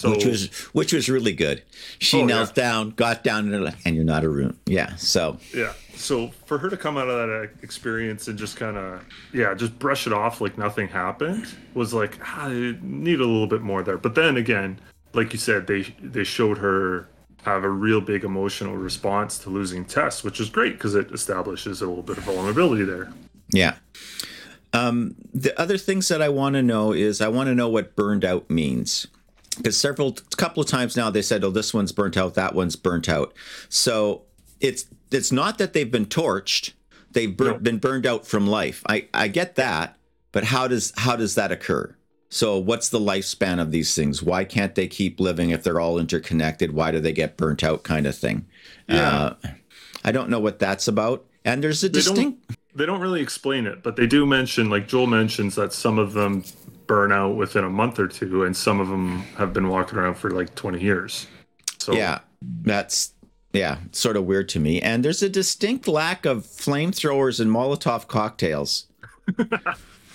So 0.02 0.10
which 0.10 0.24
was 0.24 0.50
which 0.72 0.92
was 0.92 1.08
really 1.08 1.32
good. 1.32 1.62
She 2.00 2.20
Oh, 2.20 2.24
knelt 2.26 2.56
yeah. 2.56 2.64
down, 2.64 2.90
got 2.90 3.22
down, 3.22 3.54
and 3.54 3.74
and 3.84 3.94
you're 3.94 4.04
not 4.04 4.24
a 4.24 4.28
room. 4.28 4.58
Yeah. 4.66 4.96
So 4.96 5.38
Yeah. 5.54 5.72
So 5.94 6.32
for 6.46 6.58
her 6.58 6.68
to 6.68 6.76
come 6.76 6.96
out 6.98 7.08
of 7.08 7.16
that 7.28 7.50
experience 7.62 8.26
and 8.26 8.36
just 8.36 8.56
kind 8.56 8.76
of, 8.76 9.04
yeah, 9.32 9.54
just 9.54 9.78
brush 9.78 10.06
it 10.08 10.12
off 10.12 10.40
like 10.40 10.58
nothing 10.58 10.88
happened 10.88 11.46
was 11.74 11.94
like, 11.94 12.18
ah, 12.22 12.46
I 12.46 12.74
need 12.82 13.20
a 13.20 13.26
little 13.26 13.46
bit 13.46 13.60
more 13.62 13.82
there. 13.84 13.98
But 13.98 14.16
then 14.16 14.36
again, 14.36 14.80
like 15.14 15.32
you 15.32 15.38
said, 15.38 15.66
they 15.68 15.82
they 16.02 16.24
showed 16.24 16.58
her 16.58 17.06
have 17.44 17.62
a 17.62 17.70
real 17.70 18.00
big 18.00 18.24
emotional 18.24 18.76
response 18.76 19.38
to 19.38 19.50
losing 19.50 19.84
Tess, 19.84 20.24
which 20.24 20.40
is 20.40 20.48
great 20.50 20.72
because 20.74 20.94
it 20.96 21.12
establishes 21.12 21.80
a 21.82 21.86
little 21.86 22.02
bit 22.02 22.18
of 22.18 22.24
vulnerability 22.24 22.84
there. 22.84 23.12
Yeah. 23.52 23.74
Um, 24.72 25.14
the 25.34 25.58
other 25.60 25.76
things 25.76 26.08
that 26.08 26.22
I 26.22 26.30
want 26.30 26.54
to 26.54 26.62
know 26.62 26.92
is 26.92 27.20
I 27.20 27.28
want 27.28 27.48
to 27.48 27.54
know 27.54 27.68
what 27.68 27.94
burned 27.94 28.24
out 28.24 28.48
means. 28.48 29.06
Because 29.56 29.76
several, 29.76 30.16
couple 30.36 30.62
of 30.62 30.68
times 30.68 30.96
now 30.96 31.10
they 31.10 31.22
said, 31.22 31.44
"Oh, 31.44 31.50
this 31.50 31.74
one's 31.74 31.92
burnt 31.92 32.16
out, 32.16 32.34
that 32.34 32.54
one's 32.54 32.76
burnt 32.76 33.08
out." 33.08 33.34
So 33.68 34.22
it's 34.60 34.86
it's 35.10 35.30
not 35.32 35.58
that 35.58 35.72
they've 35.72 35.90
been 35.90 36.06
torched; 36.06 36.72
they've 37.10 37.36
bur- 37.36 37.52
No. 37.52 37.58
been 37.58 37.78
burned 37.78 38.06
out 38.06 38.26
from 38.26 38.46
life. 38.46 38.82
I 38.88 39.08
I 39.12 39.28
get 39.28 39.56
that, 39.56 39.96
but 40.32 40.44
how 40.44 40.68
does 40.68 40.92
how 40.96 41.16
does 41.16 41.34
that 41.34 41.52
occur? 41.52 41.94
So 42.30 42.56
what's 42.58 42.88
the 42.88 42.98
lifespan 42.98 43.60
of 43.60 43.72
these 43.72 43.94
things? 43.94 44.22
Why 44.22 44.44
can't 44.44 44.74
they 44.74 44.86
keep 44.88 45.20
living 45.20 45.50
if 45.50 45.62
they're 45.62 45.80
all 45.80 45.98
interconnected? 45.98 46.72
Why 46.72 46.90
do 46.90 46.98
they 46.98 47.12
get 47.12 47.36
burnt 47.36 47.62
out? 47.62 47.82
Kind 47.82 48.06
of 48.06 48.16
thing. 48.16 48.46
Yeah. 48.88 49.10
Uh, 49.10 49.34
I 50.02 50.12
don't 50.12 50.30
know 50.30 50.40
what 50.40 50.58
that's 50.58 50.88
about. 50.88 51.26
And 51.44 51.62
there's 51.62 51.84
a 51.84 51.90
They 51.90 52.00
don't- 52.00 52.14
distinct. 52.14 52.56
They 52.74 52.86
don't 52.86 53.02
really 53.02 53.20
explain 53.20 53.66
it, 53.66 53.82
but 53.82 53.96
they 53.96 54.06
do 54.06 54.24
mention, 54.24 54.70
like 54.70 54.88
Joel 54.88 55.06
mentions, 55.06 55.56
that 55.56 55.74
some 55.74 55.98
of 55.98 56.14
them 56.14 56.42
burn 56.86 57.12
out 57.12 57.36
within 57.36 57.64
a 57.64 57.70
month 57.70 57.98
or 57.98 58.08
two, 58.08 58.44
and 58.44 58.56
some 58.56 58.80
of 58.80 58.88
them 58.88 59.20
have 59.38 59.52
been 59.52 59.68
walking 59.68 59.98
around 59.98 60.14
for 60.14 60.30
like 60.30 60.54
20 60.54 60.80
years. 60.80 61.26
So 61.78 61.92
Yeah, 61.92 62.20
that's 62.62 63.12
yeah, 63.52 63.78
sort 63.92 64.16
of 64.16 64.24
weird 64.24 64.48
to 64.50 64.60
me. 64.60 64.80
And 64.80 65.04
there's 65.04 65.22
a 65.22 65.28
distinct 65.28 65.86
lack 65.86 66.24
of 66.24 66.44
flamethrowers 66.44 67.38
and 67.40 67.50
Molotov 67.50 68.08
cocktails. 68.08 68.86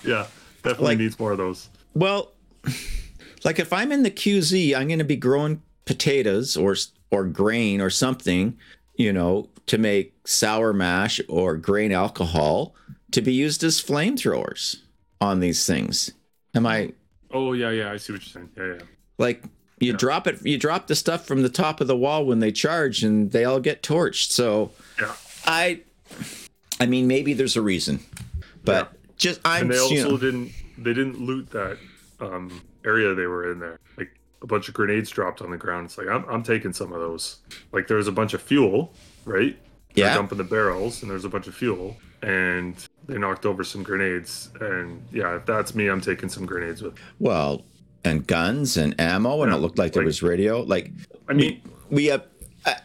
yeah, 0.03 0.27
definitely 0.63 0.85
Like- 0.85 0.97
needs 0.97 1.19
more 1.19 1.31
of 1.33 1.37
those. 1.37 1.69
Well, 1.93 2.31
like 3.43 3.59
if 3.59 3.71
I'm 3.73 3.91
in 3.91 4.03
the 4.03 4.11
QZ, 4.11 4.75
I'm 4.75 4.87
going 4.87 4.99
to 4.99 5.05
be 5.05 5.15
growing 5.15 5.61
potatoes 5.85 6.57
or 6.57 6.75
or 7.11 7.23
grain 7.25 7.79
or 7.79 7.89
something, 7.89 8.57
you 8.95 9.13
know, 9.13 9.49
to 9.67 9.77
make 9.77 10.13
sour 10.25 10.73
mash 10.73 11.21
or 11.29 11.55
grain 11.55 11.91
alcohol 11.93 12.75
to 13.11 13.21
be 13.21 13.31
used 13.33 13.63
as 13.63 13.81
flamethrowers 13.81 14.77
on 15.21 15.39
these 15.39 15.65
things. 15.65 16.11
Am 16.57 16.65
I 16.65 16.91
Oh 17.31 17.53
yeah, 17.53 17.69
yeah, 17.69 17.91
I 17.91 17.97
see 17.97 18.13
what 18.13 18.21
you're 18.25 18.31
saying. 18.31 18.49
Yeah, 18.57 18.79
yeah. 18.79 18.85
like 19.17 19.43
you 19.79 19.93
drop 19.93 20.25
it 20.27 20.43
you 20.45 20.57
drop 20.57 20.87
the 20.87 20.95
stuff 20.95 21.25
from 21.25 21.43
the 21.43 21.49
top 21.49 21.81
of 21.81 21.87
the 21.87 21.95
wall 21.95 22.25
when 22.25 22.39
they 22.39 22.51
charge 22.51 23.03
and 23.03 23.31
they 23.31 23.45
all 23.45 23.59
get 23.59 23.83
torched. 23.83 24.31
So 24.31 24.71
Yeah. 24.99 25.13
I 25.45 25.81
I 26.79 26.87
mean 26.87 27.07
maybe 27.07 27.33
there's 27.33 27.55
a 27.55 27.61
reason. 27.61 27.99
But 28.65 28.91
just 29.17 29.39
I'm 29.45 29.63
And 29.63 29.71
they 29.71 29.75
you 29.75 29.81
also 29.81 30.09
know, 30.11 30.17
didn't 30.17 30.51
they 30.77 30.93
didn't 30.93 31.19
loot 31.19 31.49
that 31.51 31.77
um 32.19 32.61
area 32.83 33.13
they 33.13 33.27
were 33.27 33.51
in 33.51 33.59
there. 33.59 33.79
Like 33.97 34.09
a 34.41 34.47
bunch 34.47 34.67
of 34.67 34.73
grenades 34.73 35.09
dropped 35.09 35.41
on 35.41 35.51
the 35.51 35.57
ground. 35.57 35.85
It's 35.85 35.97
like 35.97 36.07
I'm 36.07 36.25
I'm 36.27 36.43
taking 36.43 36.73
some 36.73 36.91
of 36.91 36.99
those. 36.99 37.37
Like 37.71 37.87
there 37.87 37.97
was 37.97 38.07
a 38.07 38.11
bunch 38.11 38.33
of 38.33 38.41
fuel, 38.41 38.93
right? 39.25 39.57
Yeah. 39.97 40.13
dumping 40.15 40.37
the 40.37 40.43
barrels 40.43 41.01
and 41.01 41.11
there's 41.11 41.25
a 41.25 41.29
bunch 41.29 41.47
of 41.47 41.55
fuel 41.55 41.97
and 42.21 42.75
they 43.07 43.17
knocked 43.17 43.45
over 43.45 43.63
some 43.63 43.83
grenades 43.83 44.49
and 44.61 45.05
yeah, 45.11 45.35
if 45.37 45.45
that's 45.45 45.73
me, 45.75 45.87
I'm 45.87 46.01
taking 46.01 46.29
some 46.29 46.45
grenades 46.45 46.81
with. 46.81 46.95
well 47.19 47.63
and 48.03 48.25
guns 48.27 48.77
and 48.77 48.99
ammo 48.99 49.41
and 49.43 49.51
Yeah, 49.51 49.57
it 49.57 49.61
looked 49.61 49.77
like 49.77 49.93
there 49.93 50.03
was 50.03 50.21
radio 50.23 50.61
like 50.61 50.91
I 51.27 51.33
mean, 51.33 51.61
we 51.89 52.05
have 52.05 52.25
uh, 52.65 52.75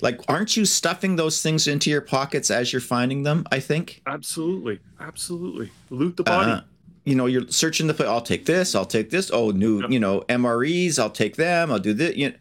like 0.00 0.20
aren't 0.28 0.56
you 0.56 0.64
stuffing 0.64 1.16
those 1.16 1.42
things 1.42 1.66
into 1.66 1.90
your 1.90 2.00
pockets 2.00 2.50
as 2.50 2.72
you're 2.72 2.80
finding 2.80 3.22
them 3.24 3.44
i 3.52 3.58
think 3.60 4.02
absolutely, 4.06 4.78
absolutely. 5.00 5.70
Loot 5.90 6.16
the 6.16 6.22
body. 6.24 6.50
Uh, 6.52 6.60
you 7.06 7.14
know, 7.14 7.26
you're 7.26 7.46
searching 7.48 7.86
the. 7.86 7.92
Place. 7.92 8.08
I'll 8.08 8.22
take 8.22 8.46
this. 8.46 8.74
I'll 8.74 8.86
take 8.86 9.10
this. 9.10 9.30
Oh, 9.30 9.50
new, 9.50 9.82
Yep. 9.82 9.90
you 9.90 10.00
know, 10.00 10.22
MREs. 10.30 10.98
I'll 10.98 11.10
take 11.10 11.36
them. 11.36 11.70
I'll 11.70 11.78
do 11.78 11.92
this. 11.92 12.16
You 12.16 12.30
know. 12.30 12.36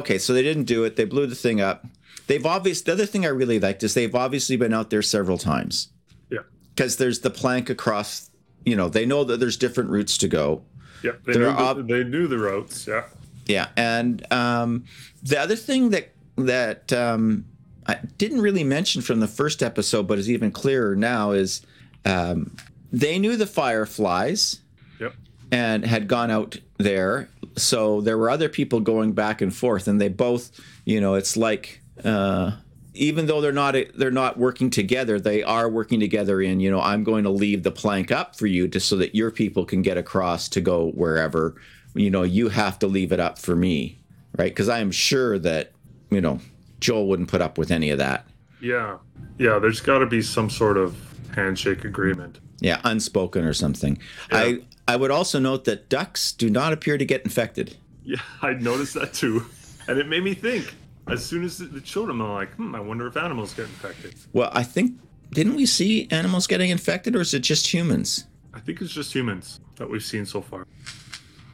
Okay, 0.00 0.18
so 0.18 0.32
they 0.32 0.42
didn't 0.42 0.64
do 0.64 0.82
it. 0.82 0.96
They 0.96 1.04
blew 1.04 1.28
the 1.28 1.36
thing 1.36 1.60
up. 1.60 1.86
They've 2.26 2.44
obviously. 2.44 2.84
The 2.84 2.92
other 2.92 3.06
thing 3.06 3.24
I 3.24 3.30
really 3.30 3.58
liked 3.60 3.82
is 3.82 3.94
they've 3.94 4.14
obviously 4.14 4.56
been 4.56 4.74
out 4.74 4.90
there 4.90 5.02
several 5.02 5.38
times 5.38 5.88
Yeah. 6.30 6.40
because 6.74 6.96
there's 6.96 7.20
the 7.20 7.30
plank 7.30 7.70
across. 7.70 8.30
You 8.64 8.76
know, 8.76 8.88
they 8.88 9.06
know 9.06 9.24
that 9.24 9.40
there's 9.40 9.56
different 9.56 9.90
routes 9.90 10.18
to 10.18 10.28
go. 10.28 10.62
Yeah. 11.02 11.12
They 11.24 11.34
knew, 11.38 11.46
are 11.46 11.74
the, 11.74 11.82
they 11.84 12.04
knew 12.04 12.26
the 12.26 12.38
routes. 12.38 12.86
Yeah. 12.86 13.04
Yeah, 13.46 13.68
and 13.78 14.30
um, 14.30 14.84
the 15.22 15.38
other 15.40 15.56
thing 15.56 15.88
that 15.90 16.12
that 16.36 16.92
um, 16.92 17.46
I 17.86 17.98
didn't 18.18 18.42
really 18.42 18.62
mention 18.64 19.00
from 19.00 19.20
the 19.20 19.26
first 19.26 19.62
episode, 19.62 20.06
but 20.06 20.18
is 20.18 20.28
even 20.30 20.50
clearer 20.50 20.94
now, 20.94 21.30
is 21.30 21.62
um, 22.04 22.54
they 22.92 23.18
knew 23.18 23.36
the 23.36 23.46
fireflies 23.46 24.60
Yep. 25.00 25.14
and 25.50 25.84
had 25.86 26.08
gone 26.08 26.30
out 26.30 26.58
there. 26.76 27.30
So 27.56 28.02
there 28.02 28.18
were 28.18 28.28
other 28.30 28.48
people 28.50 28.80
going 28.80 29.12
back 29.12 29.40
and 29.40 29.54
forth, 29.54 29.88
and 29.88 29.98
they 29.98 30.08
both, 30.10 30.50
you 30.84 31.00
know, 31.00 31.14
it's 31.14 31.34
like 31.36 31.80
uh, 32.04 32.52
even 32.94 33.26
though 33.26 33.40
they're 33.40 33.52
not 33.52 33.76
they're 33.94 34.10
not 34.10 34.38
working 34.38 34.70
together, 34.70 35.20
they 35.20 35.42
are 35.42 35.68
working 35.68 36.00
together 36.00 36.42
in, 36.42 36.60
you 36.60 36.70
know, 36.70 36.80
I'm 36.80 37.04
going 37.04 37.24
to 37.24 37.30
leave 37.30 37.62
the 37.62 37.70
plank 37.70 38.10
up 38.10 38.36
for 38.36 38.46
you 38.46 38.68
just 38.68 38.88
so 38.88 38.96
that 38.96 39.14
your 39.14 39.30
people 39.30 39.64
can 39.64 39.82
get 39.82 39.96
across 39.96 40.48
to 40.50 40.60
go 40.60 40.90
wherever. 40.90 41.54
You 41.94 42.10
know, 42.10 42.22
you 42.22 42.48
have 42.48 42.78
to 42.80 42.86
leave 42.86 43.12
it 43.12 43.20
up 43.20 43.38
for 43.38 43.56
me, 43.56 43.98
right? 44.36 44.50
Because 44.50 44.68
I 44.68 44.80
am 44.80 44.90
sure 44.90 45.38
that 45.38 45.72
you 46.10 46.20
know 46.20 46.40
Joel 46.80 47.08
wouldn't 47.08 47.28
put 47.28 47.40
up 47.40 47.58
with 47.58 47.70
any 47.70 47.90
of 47.90 47.98
that. 47.98 48.26
Yeah. 48.60 48.98
Yeah. 49.38 49.58
There's 49.58 49.80
got 49.80 49.98
to 49.98 50.06
be 50.06 50.22
some 50.22 50.50
sort 50.50 50.76
of 50.76 50.96
handshake 51.34 51.84
agreement. 51.84 52.40
Yeah, 52.60 52.80
unspoken 52.82 53.44
or 53.44 53.52
something. 53.52 53.98
I 54.32 54.62
I 54.88 54.96
would 54.96 55.12
also 55.12 55.38
note 55.38 55.64
that 55.64 55.88
ducks 55.88 56.32
do 56.32 56.50
not 56.50 56.72
appear 56.72 56.98
to 56.98 57.04
get 57.04 57.22
infected. 57.22 57.76
Yeah. 58.02 58.20
I 58.42 58.54
noticed 58.54 58.94
that 58.94 59.14
too. 59.14 59.46
And 59.86 59.98
it 59.98 60.08
made 60.08 60.24
me 60.24 60.34
think. 60.34 60.74
As 61.08 61.24
soon 61.24 61.44
as 61.44 61.58
the 61.58 61.80
children 61.80 62.20
I'm 62.20 62.32
like, 62.32 62.54
hmm, 62.54 62.74
I 62.74 62.80
wonder 62.80 63.06
if 63.06 63.16
animals 63.16 63.54
get 63.54 63.66
infected. 63.66 64.14
Well, 64.32 64.50
I 64.52 64.62
think 64.62 65.00
didn't 65.30 65.56
we 65.56 65.66
see 65.66 66.08
animals 66.10 66.46
getting 66.46 66.70
infected, 66.70 67.16
or 67.16 67.20
is 67.20 67.34
it 67.34 67.40
just 67.40 67.72
humans? 67.72 68.26
I 68.54 68.60
think 68.60 68.80
it's 68.80 68.92
just 68.92 69.12
humans 69.12 69.60
that 69.76 69.88
we've 69.88 70.02
seen 70.02 70.26
so 70.26 70.40
far. 70.40 70.66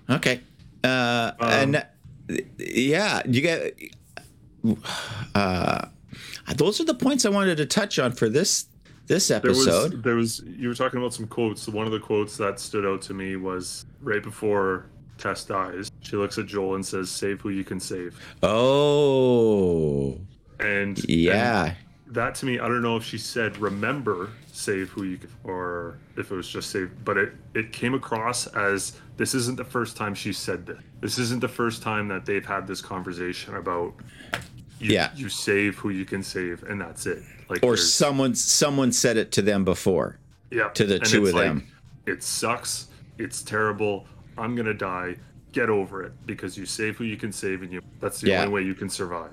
Okay, 0.08 0.40
uh, 0.82 1.32
Um, 1.40 1.50
and 1.50 1.76
uh, 1.76 1.82
yeah, 2.58 3.22
you 3.26 3.40
get. 3.40 3.78
Uh, 5.34 5.86
those 6.56 6.80
are 6.80 6.84
the 6.84 6.94
points 6.94 7.24
I 7.24 7.30
wanted 7.30 7.56
to 7.56 7.66
touch 7.66 7.98
on 7.98 8.12
for 8.12 8.28
this 8.28 8.66
this 9.06 9.28
There 9.28 9.40
was, 9.42 9.66
episode. 9.68 10.02
there 10.02 10.14
was, 10.14 10.42
you 10.46 10.68
were 10.68 10.74
talking 10.74 10.98
about 10.98 11.12
some 11.12 11.26
quotes. 11.26 11.68
One 11.68 11.84
of 11.86 11.92
the 11.92 12.00
quotes 12.00 12.36
that 12.38 12.58
stood 12.58 12.86
out 12.86 13.02
to 13.02 13.14
me 13.14 13.36
was 13.36 13.84
right 14.00 14.22
before 14.22 14.86
Tess 15.18 15.44
dies. 15.44 15.90
She 16.00 16.16
looks 16.16 16.38
at 16.38 16.46
Joel 16.46 16.74
and 16.74 16.84
says, 16.84 17.10
"Save 17.10 17.40
who 17.40 17.50
you 17.50 17.64
can 17.64 17.80
save." 17.80 18.18
oh, 18.42 20.18
And 20.60 21.02
yeah, 21.08 21.64
and 21.64 21.76
that 22.14 22.34
to 22.36 22.46
me, 22.46 22.58
I 22.58 22.68
don't 22.68 22.82
know 22.82 22.96
if 22.96 23.04
she 23.04 23.18
said, 23.18 23.56
"Remember, 23.58 24.30
save 24.52 24.90
who 24.90 25.04
you 25.04 25.18
can," 25.18 25.30
or 25.44 25.98
if 26.16 26.30
it 26.30 26.34
was 26.34 26.48
just 26.48 26.70
save. 26.70 26.90
But 27.04 27.16
it 27.16 27.32
it 27.54 27.72
came 27.72 27.94
across 27.94 28.46
as 28.48 29.00
this 29.16 29.34
isn't 29.34 29.56
the 29.56 29.64
first 29.64 29.96
time 29.96 30.14
she 30.14 30.32
said 30.32 30.66
this. 30.66 30.78
This 31.00 31.18
isn't 31.18 31.40
the 31.40 31.48
first 31.48 31.82
time 31.82 32.08
that 32.08 32.24
they've 32.26 32.44
had 32.44 32.66
this 32.66 32.80
conversation 32.80 33.54
about. 33.56 33.94
You, 34.80 34.90
Yeah. 34.90 35.10
you 35.14 35.28
save 35.28 35.76
who 35.76 35.90
you 35.90 36.04
can 36.04 36.22
save, 36.22 36.64
and 36.64 36.80
that's 36.80 37.06
it. 37.06 37.22
Like 37.48 37.62
or 37.62 37.76
someone 37.76 38.34
someone 38.34 38.92
said 38.92 39.16
it 39.16 39.30
to 39.32 39.42
them 39.42 39.64
before. 39.64 40.18
Yeah. 40.50 40.68
to 40.70 40.84
the 40.84 40.96
And 40.96 41.04
two 41.04 41.26
of 41.26 41.34
them. 41.34 41.66
It 42.06 42.22
sucks. 42.22 42.88
It's 43.18 43.42
terrible. 43.42 44.06
I'm 44.38 44.54
gonna 44.56 44.74
die. 44.74 45.16
Get 45.52 45.68
over 45.70 46.02
it 46.02 46.12
because 46.26 46.58
you 46.58 46.66
save 46.66 46.96
who 46.96 47.04
you 47.04 47.16
can 47.16 47.30
save, 47.32 47.62
and 47.62 47.72
you. 47.72 47.80
That's 48.00 48.20
the 48.20 48.30
Yeah. 48.30 48.42
only 48.42 48.52
way 48.54 48.62
you 48.62 48.74
can 48.74 48.88
survive. 48.88 49.30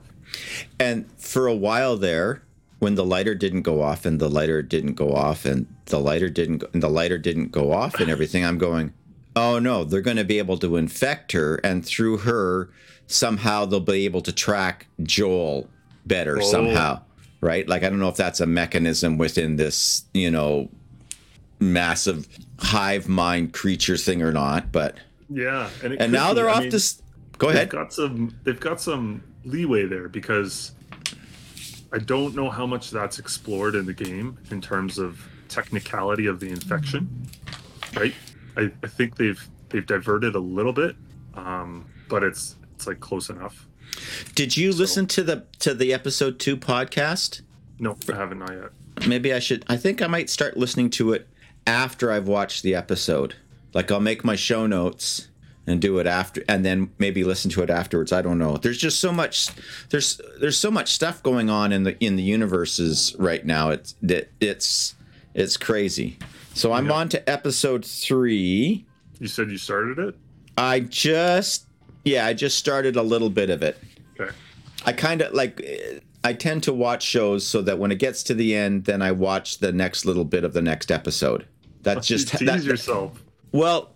And 0.80 1.06
for 1.18 1.48
a 1.48 1.56
while 1.56 1.98
there, 1.98 2.44
when 2.80 2.96
the 2.96 3.04
lighter 3.06 3.34
didn't 3.36 3.64
go 3.64 3.82
off 3.82 4.06
and 4.06 4.20
the 4.20 4.30
lighter 4.30 4.62
didn't 4.62 4.94
go 4.94 5.14
off 5.14 5.46
and 5.46 5.66
the 5.86 6.00
lighter 6.00 6.30
didn't 6.30 6.60
go, 6.60 6.68
and 6.74 6.82
the 6.84 6.90
lighter 6.90 7.18
didn't 7.18 7.52
go 7.52 7.72
off 7.72 8.00
and 8.00 8.10
everything, 8.10 8.46
I'm 8.46 8.58
going, 8.58 8.94
oh 9.36 9.60
no, 9.60 9.84
they're 9.84 10.02
going 10.02 10.18
to 10.18 10.24
be 10.24 10.38
able 10.40 10.58
to 10.60 10.78
infect 10.78 11.32
her, 11.32 11.56
and 11.64 11.86
through 11.86 12.18
her, 12.18 12.70
somehow 13.08 13.66
they'll 13.66 13.80
be 13.80 14.06
able 14.06 14.22
to 14.22 14.32
track 14.32 14.88
Joel 15.04 15.70
better 16.06 16.38
Oh. 16.40 16.42
somehow, 16.46 17.02
right? 17.42 17.68
Like 17.68 17.84
I 17.84 17.90
don't 17.90 18.00
know 18.00 18.10
if 18.10 18.16
that's 18.16 18.40
a 18.40 18.46
mechanism 18.46 19.18
within 19.18 19.56
this, 19.58 20.04
you 20.14 20.30
know, 20.32 20.70
massive 21.60 22.28
hive 22.62 23.08
mind 23.08 23.54
creature 23.54 23.98
thing 23.98 24.22
or 24.22 24.32
not, 24.32 24.72
but 24.72 24.96
Yeah, 25.30 25.70
and 25.84 25.94
and 26.00 26.12
now 26.12 26.30
be. 26.30 26.36
they're 26.36 26.50
I 26.50 26.54
off 26.54 26.62
mean, 26.62 26.70
this. 26.70 27.02
Go 27.38 27.48
They've 27.48 27.56
ahead. 27.58 27.70
got 27.70 27.94
some. 27.94 28.36
They've 28.44 28.60
got 28.60 28.80
some 28.80 29.24
leeway 29.44 29.86
there 29.88 30.08
because 30.08 30.74
I 31.92 31.98
don't 31.98 32.36
know 32.36 32.50
how 32.50 32.66
much 32.68 32.92
that's 32.92 33.18
explored 33.20 33.76
in 33.76 33.86
the 33.86 33.94
game 33.94 34.38
in 34.52 34.62
terms 34.62 34.98
of 35.00 35.28
technicality 35.50 36.28
of 36.28 36.40
the 36.40 36.50
infection. 36.50 37.28
Right. 37.96 38.14
I, 38.56 38.72
I 38.84 38.88
think 38.88 39.18
they've 39.18 39.46
they've 39.70 39.86
diverted 39.86 40.36
a 40.36 40.40
little 40.40 40.74
bit, 40.74 40.96
um, 41.34 41.90
but 42.10 42.24
it's 42.24 42.56
it's 42.76 42.86
like 42.88 43.00
close 43.00 43.30
enough. 43.30 43.68
Did 44.36 44.56
you 44.56 44.72
listen 44.72 45.08
to 45.08 45.24
the 45.24 45.46
to 45.60 45.74
the 45.74 45.94
episode 45.94 46.40
two 46.40 46.56
podcast? 46.58 47.42
No, 47.80 47.98
I 48.12 48.16
haven't 48.16 48.40
not 48.40 48.52
yet. 48.54 49.08
maybe 49.08 49.34
I 49.34 49.40
should. 49.40 49.66
I 49.68 49.78
think 49.78 50.02
I 50.02 50.08
might 50.08 50.30
start 50.30 50.56
listening 50.58 50.90
to 50.92 51.14
it 51.14 51.28
after 51.68 52.12
I've 52.12 52.28
watched 52.28 52.64
the 52.64 52.76
episode. 52.76 53.36
Like 53.74 53.92
I'll 53.92 54.00
make 54.00 54.24
my 54.24 54.36
show 54.36 54.68
notes 54.68 55.28
and 55.68 55.80
do 55.80 56.00
it 56.00 56.08
after, 56.08 56.44
and 56.50 56.66
then 56.66 56.92
maybe 56.98 57.24
listen 57.24 57.50
to 57.52 57.62
it 57.62 57.70
afterwards. 57.70 58.12
I 58.12 58.22
don't 58.22 58.38
know. 58.40 58.58
There's 58.58 58.78
just 58.80 59.00
so 59.00 59.12
much. 59.12 59.48
There's 59.90 60.20
there's 60.40 60.58
so 60.58 60.72
much 60.72 60.92
stuff 60.92 61.22
going 61.24 61.50
on 61.50 61.72
in 61.72 61.84
the 61.84 61.98
in 62.04 62.16
the 62.16 62.24
universes 62.24 63.16
right 63.20 63.46
now. 63.46 63.70
It's 63.70 63.96
that 64.02 64.32
it's 64.42 64.96
it's 65.34 65.56
crazy. 65.58 66.18
So 66.54 66.74
I'm 66.74 66.88
Yeah. 66.88 66.94
on 66.94 67.10
to 67.10 67.30
episode 67.30 67.86
three. 67.86 68.86
You 69.20 69.28
said 69.28 69.50
you 69.52 69.58
started 69.58 70.00
it. 70.00 70.16
I 70.58 70.82
just 70.82 71.68
yeah, 72.04 72.26
I 72.26 72.34
just 72.34 72.58
started 72.58 72.96
a 72.98 73.04
little 73.04 73.30
bit 73.30 73.50
of 73.52 73.62
it. 73.62 73.78
Okay. 74.20 74.32
I 74.86 74.92
kind 74.94 75.22
of 75.22 75.32
like 75.34 75.62
I 76.24 76.34
tend 76.34 76.64
to 76.64 76.74
watch 76.74 77.04
shows 77.04 77.46
so 77.46 77.62
that 77.64 77.80
when 77.80 77.92
it 77.92 77.98
gets 78.00 78.22
to 78.24 78.34
the 78.34 78.56
end, 78.56 78.86
then 78.86 79.02
I 79.02 79.12
watch 79.12 79.58
the 79.60 79.72
next 79.72 80.06
little 80.06 80.26
bit 80.26 80.44
of 80.44 80.54
the 80.54 80.62
next 80.62 80.92
episode. 80.92 81.48
That's 81.82 82.06
just 82.08 82.28
Tease 82.30 82.48
that, 82.48 82.64
yourself. 82.64 83.24
well, 83.52 83.96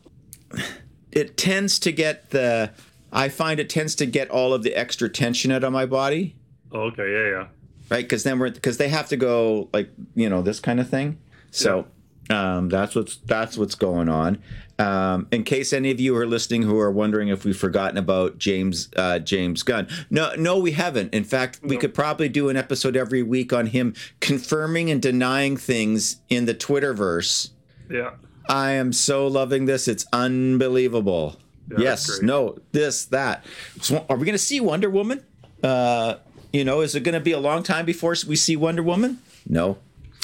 it 1.12 1.38
tends 1.38 1.80
to 1.80 1.92
get 1.92 2.32
the 2.32 2.72
I 3.12 3.30
find 3.30 3.60
it 3.60 3.70
tends 3.70 3.96
to 3.96 4.06
get 4.06 4.30
all 4.30 4.54
of 4.54 4.64
the 4.64 4.74
extra 4.76 5.08
tension 5.08 5.52
out 5.52 5.64
of 5.64 5.72
my 5.72 5.86
body, 5.86 6.36
Oh, 6.72 6.82
okay. 6.88 7.10
Yeah. 7.10 7.30
Yeah. 7.30 7.48
right? 7.90 8.04
Because 8.04 8.24
then 8.24 8.40
we're 8.40 8.50
because 8.52 8.78
they 8.78 8.90
have 8.90 9.08
to 9.10 9.18
go 9.18 9.70
like 9.72 9.90
you 10.16 10.30
know 10.30 10.42
this 10.42 10.60
kind 10.60 10.80
of 10.80 10.90
thing. 10.90 11.20
So 11.52 11.86
um, 12.30 12.70
that's 12.70 12.96
what's 12.96 13.18
that's 13.18 13.58
what's 13.58 13.76
going 13.76 14.10
on. 14.10 14.42
Um, 14.78 15.28
in 15.32 15.44
case 15.46 15.72
any 15.72 15.90
of 15.92 16.02
you 16.02 16.18
are 16.18 16.26
listening 16.26 16.64
who 16.64 16.78
are 16.80 16.92
wondering 16.92 17.30
if 17.30 17.46
we've 17.46 17.56
forgotten 17.56 17.98
about 17.98 18.38
James 18.38 18.90
uh, 18.98 19.20
James 19.20 19.64
Gunn, 19.64 19.88
no, 20.10 20.34
no, 20.36 20.58
we 20.58 20.72
haven't. 20.72 21.14
In 21.14 21.24
fact, 21.24 21.60
we 21.64 21.78
could 21.78 21.94
probably 21.94 22.28
do 22.28 22.50
an 22.50 22.58
episode 22.58 22.98
every 22.98 23.24
week 23.24 23.54
on 23.54 23.68
him 23.68 23.94
confirming 24.20 24.92
and 24.92 25.02
denying 25.02 25.56
things 25.56 26.18
in 26.30 26.46
the 26.46 26.54
Twitterverse. 26.54 27.52
Yeah. 27.90 28.12
I 28.48 28.72
am 28.72 28.92
so 28.92 29.28
loving 29.28 29.66
this; 29.66 29.88
it's 29.88 30.06
unbelievable. 30.12 31.40
Yeah, 31.70 31.78
yes, 31.80 32.22
no, 32.22 32.58
this, 32.74 33.06
that. 33.06 33.44
So 33.82 34.06
are 34.08 34.18
we 34.18 34.26
going 34.26 34.38
to 34.38 34.44
see 34.44 34.60
Wonder 34.60 34.90
Woman? 34.90 35.26
Uh, 35.64 36.16
you 36.54 36.64
know, 36.64 36.82
is 36.82 36.96
it 36.96 37.02
going 37.02 37.14
to 37.14 37.20
be 37.20 37.32
a 37.32 37.40
long 37.40 37.64
time 37.64 37.86
before 37.86 38.16
we 38.28 38.36
see 38.36 38.56
Wonder 38.56 38.84
Woman? 38.84 39.20
No. 39.48 39.78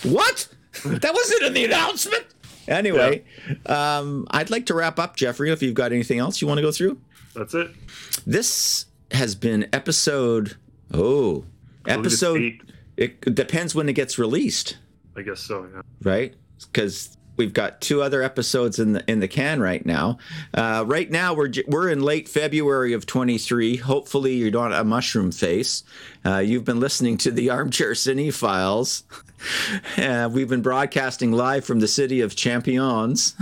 What? 0.04 0.48
That 0.86 1.14
wasn't 1.14 1.44
in 1.44 1.54
the 1.54 1.66
announcement. 1.66 2.26
Anyway, 2.68 3.24
um, 3.66 4.28
I'd 4.32 4.50
like 4.50 4.68
to 4.68 4.74
wrap 4.74 5.00
up, 5.00 5.16
Jeffrey. 5.16 5.52
If 5.52 5.62
you've 5.62 5.74
got 5.74 5.92
anything 5.92 6.20
else 6.20 6.42
you 6.42 6.48
want 6.48 6.60
to 6.60 6.62
go 6.62 6.72
through, 6.72 7.00
That's 7.36 7.54
it. 7.54 7.72
this 8.26 8.86
has 9.12 9.36
been 9.36 9.68
episode. 9.74 10.56
Oh, 10.94 11.46
episode. 11.88 12.62
It 12.98 13.36
depends 13.36 13.74
when 13.74 13.90
it 13.90 13.94
gets 13.94 14.20
released 14.20 14.78
I 15.16 15.22
guess 15.24 15.42
so. 15.42 15.68
Yeah. 15.74 15.82
right? 16.04 16.36
Because 16.72 17.18
we've 17.42 17.54
got 17.54 17.82
two 17.82 18.04
other 18.04 18.22
episodes 18.22 18.78
in 18.78 18.94
the 18.94 19.04
in 19.10 19.20
the 19.20 19.28
can 19.28 19.60
right 19.60 19.84
now. 19.84 20.20
Uh, 20.54 20.84
right 20.86 21.10
now 21.10 21.34
we're 21.34 21.52
we're 21.68 21.90
in 21.90 22.04
late 22.04 22.30
February 22.30 22.94
of 22.94 23.08
23. 23.08 23.78
Hopefully 23.78 24.36
you're 24.36 24.52
not 24.52 24.72
a 24.72 24.84
mushroom 24.84 25.32
face. 25.32 25.84
Uh, 26.24 26.38
you've 26.38 26.66
been 26.66 26.80
listening 26.80 27.18
to 27.18 27.32
the 27.32 27.50
Armchair 27.58 27.94
Cinephiles. 27.94 29.02
Uh, 29.98 30.30
we've 30.32 30.50
been 30.50 30.62
broadcasting 30.62 31.32
live 31.32 31.66
from 31.66 31.80
the 31.80 31.88
city 31.88 32.22
of 32.22 32.36
Champions. 32.36 33.36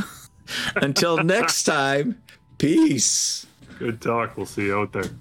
Until 0.77 1.21
next 1.21 1.63
time, 1.65 2.21
peace. 2.57 3.45
Good 3.79 3.99
talk. 3.99 4.37
We'll 4.37 4.45
see 4.45 4.67
you 4.67 4.79
out 4.79 4.93
there. 4.93 5.11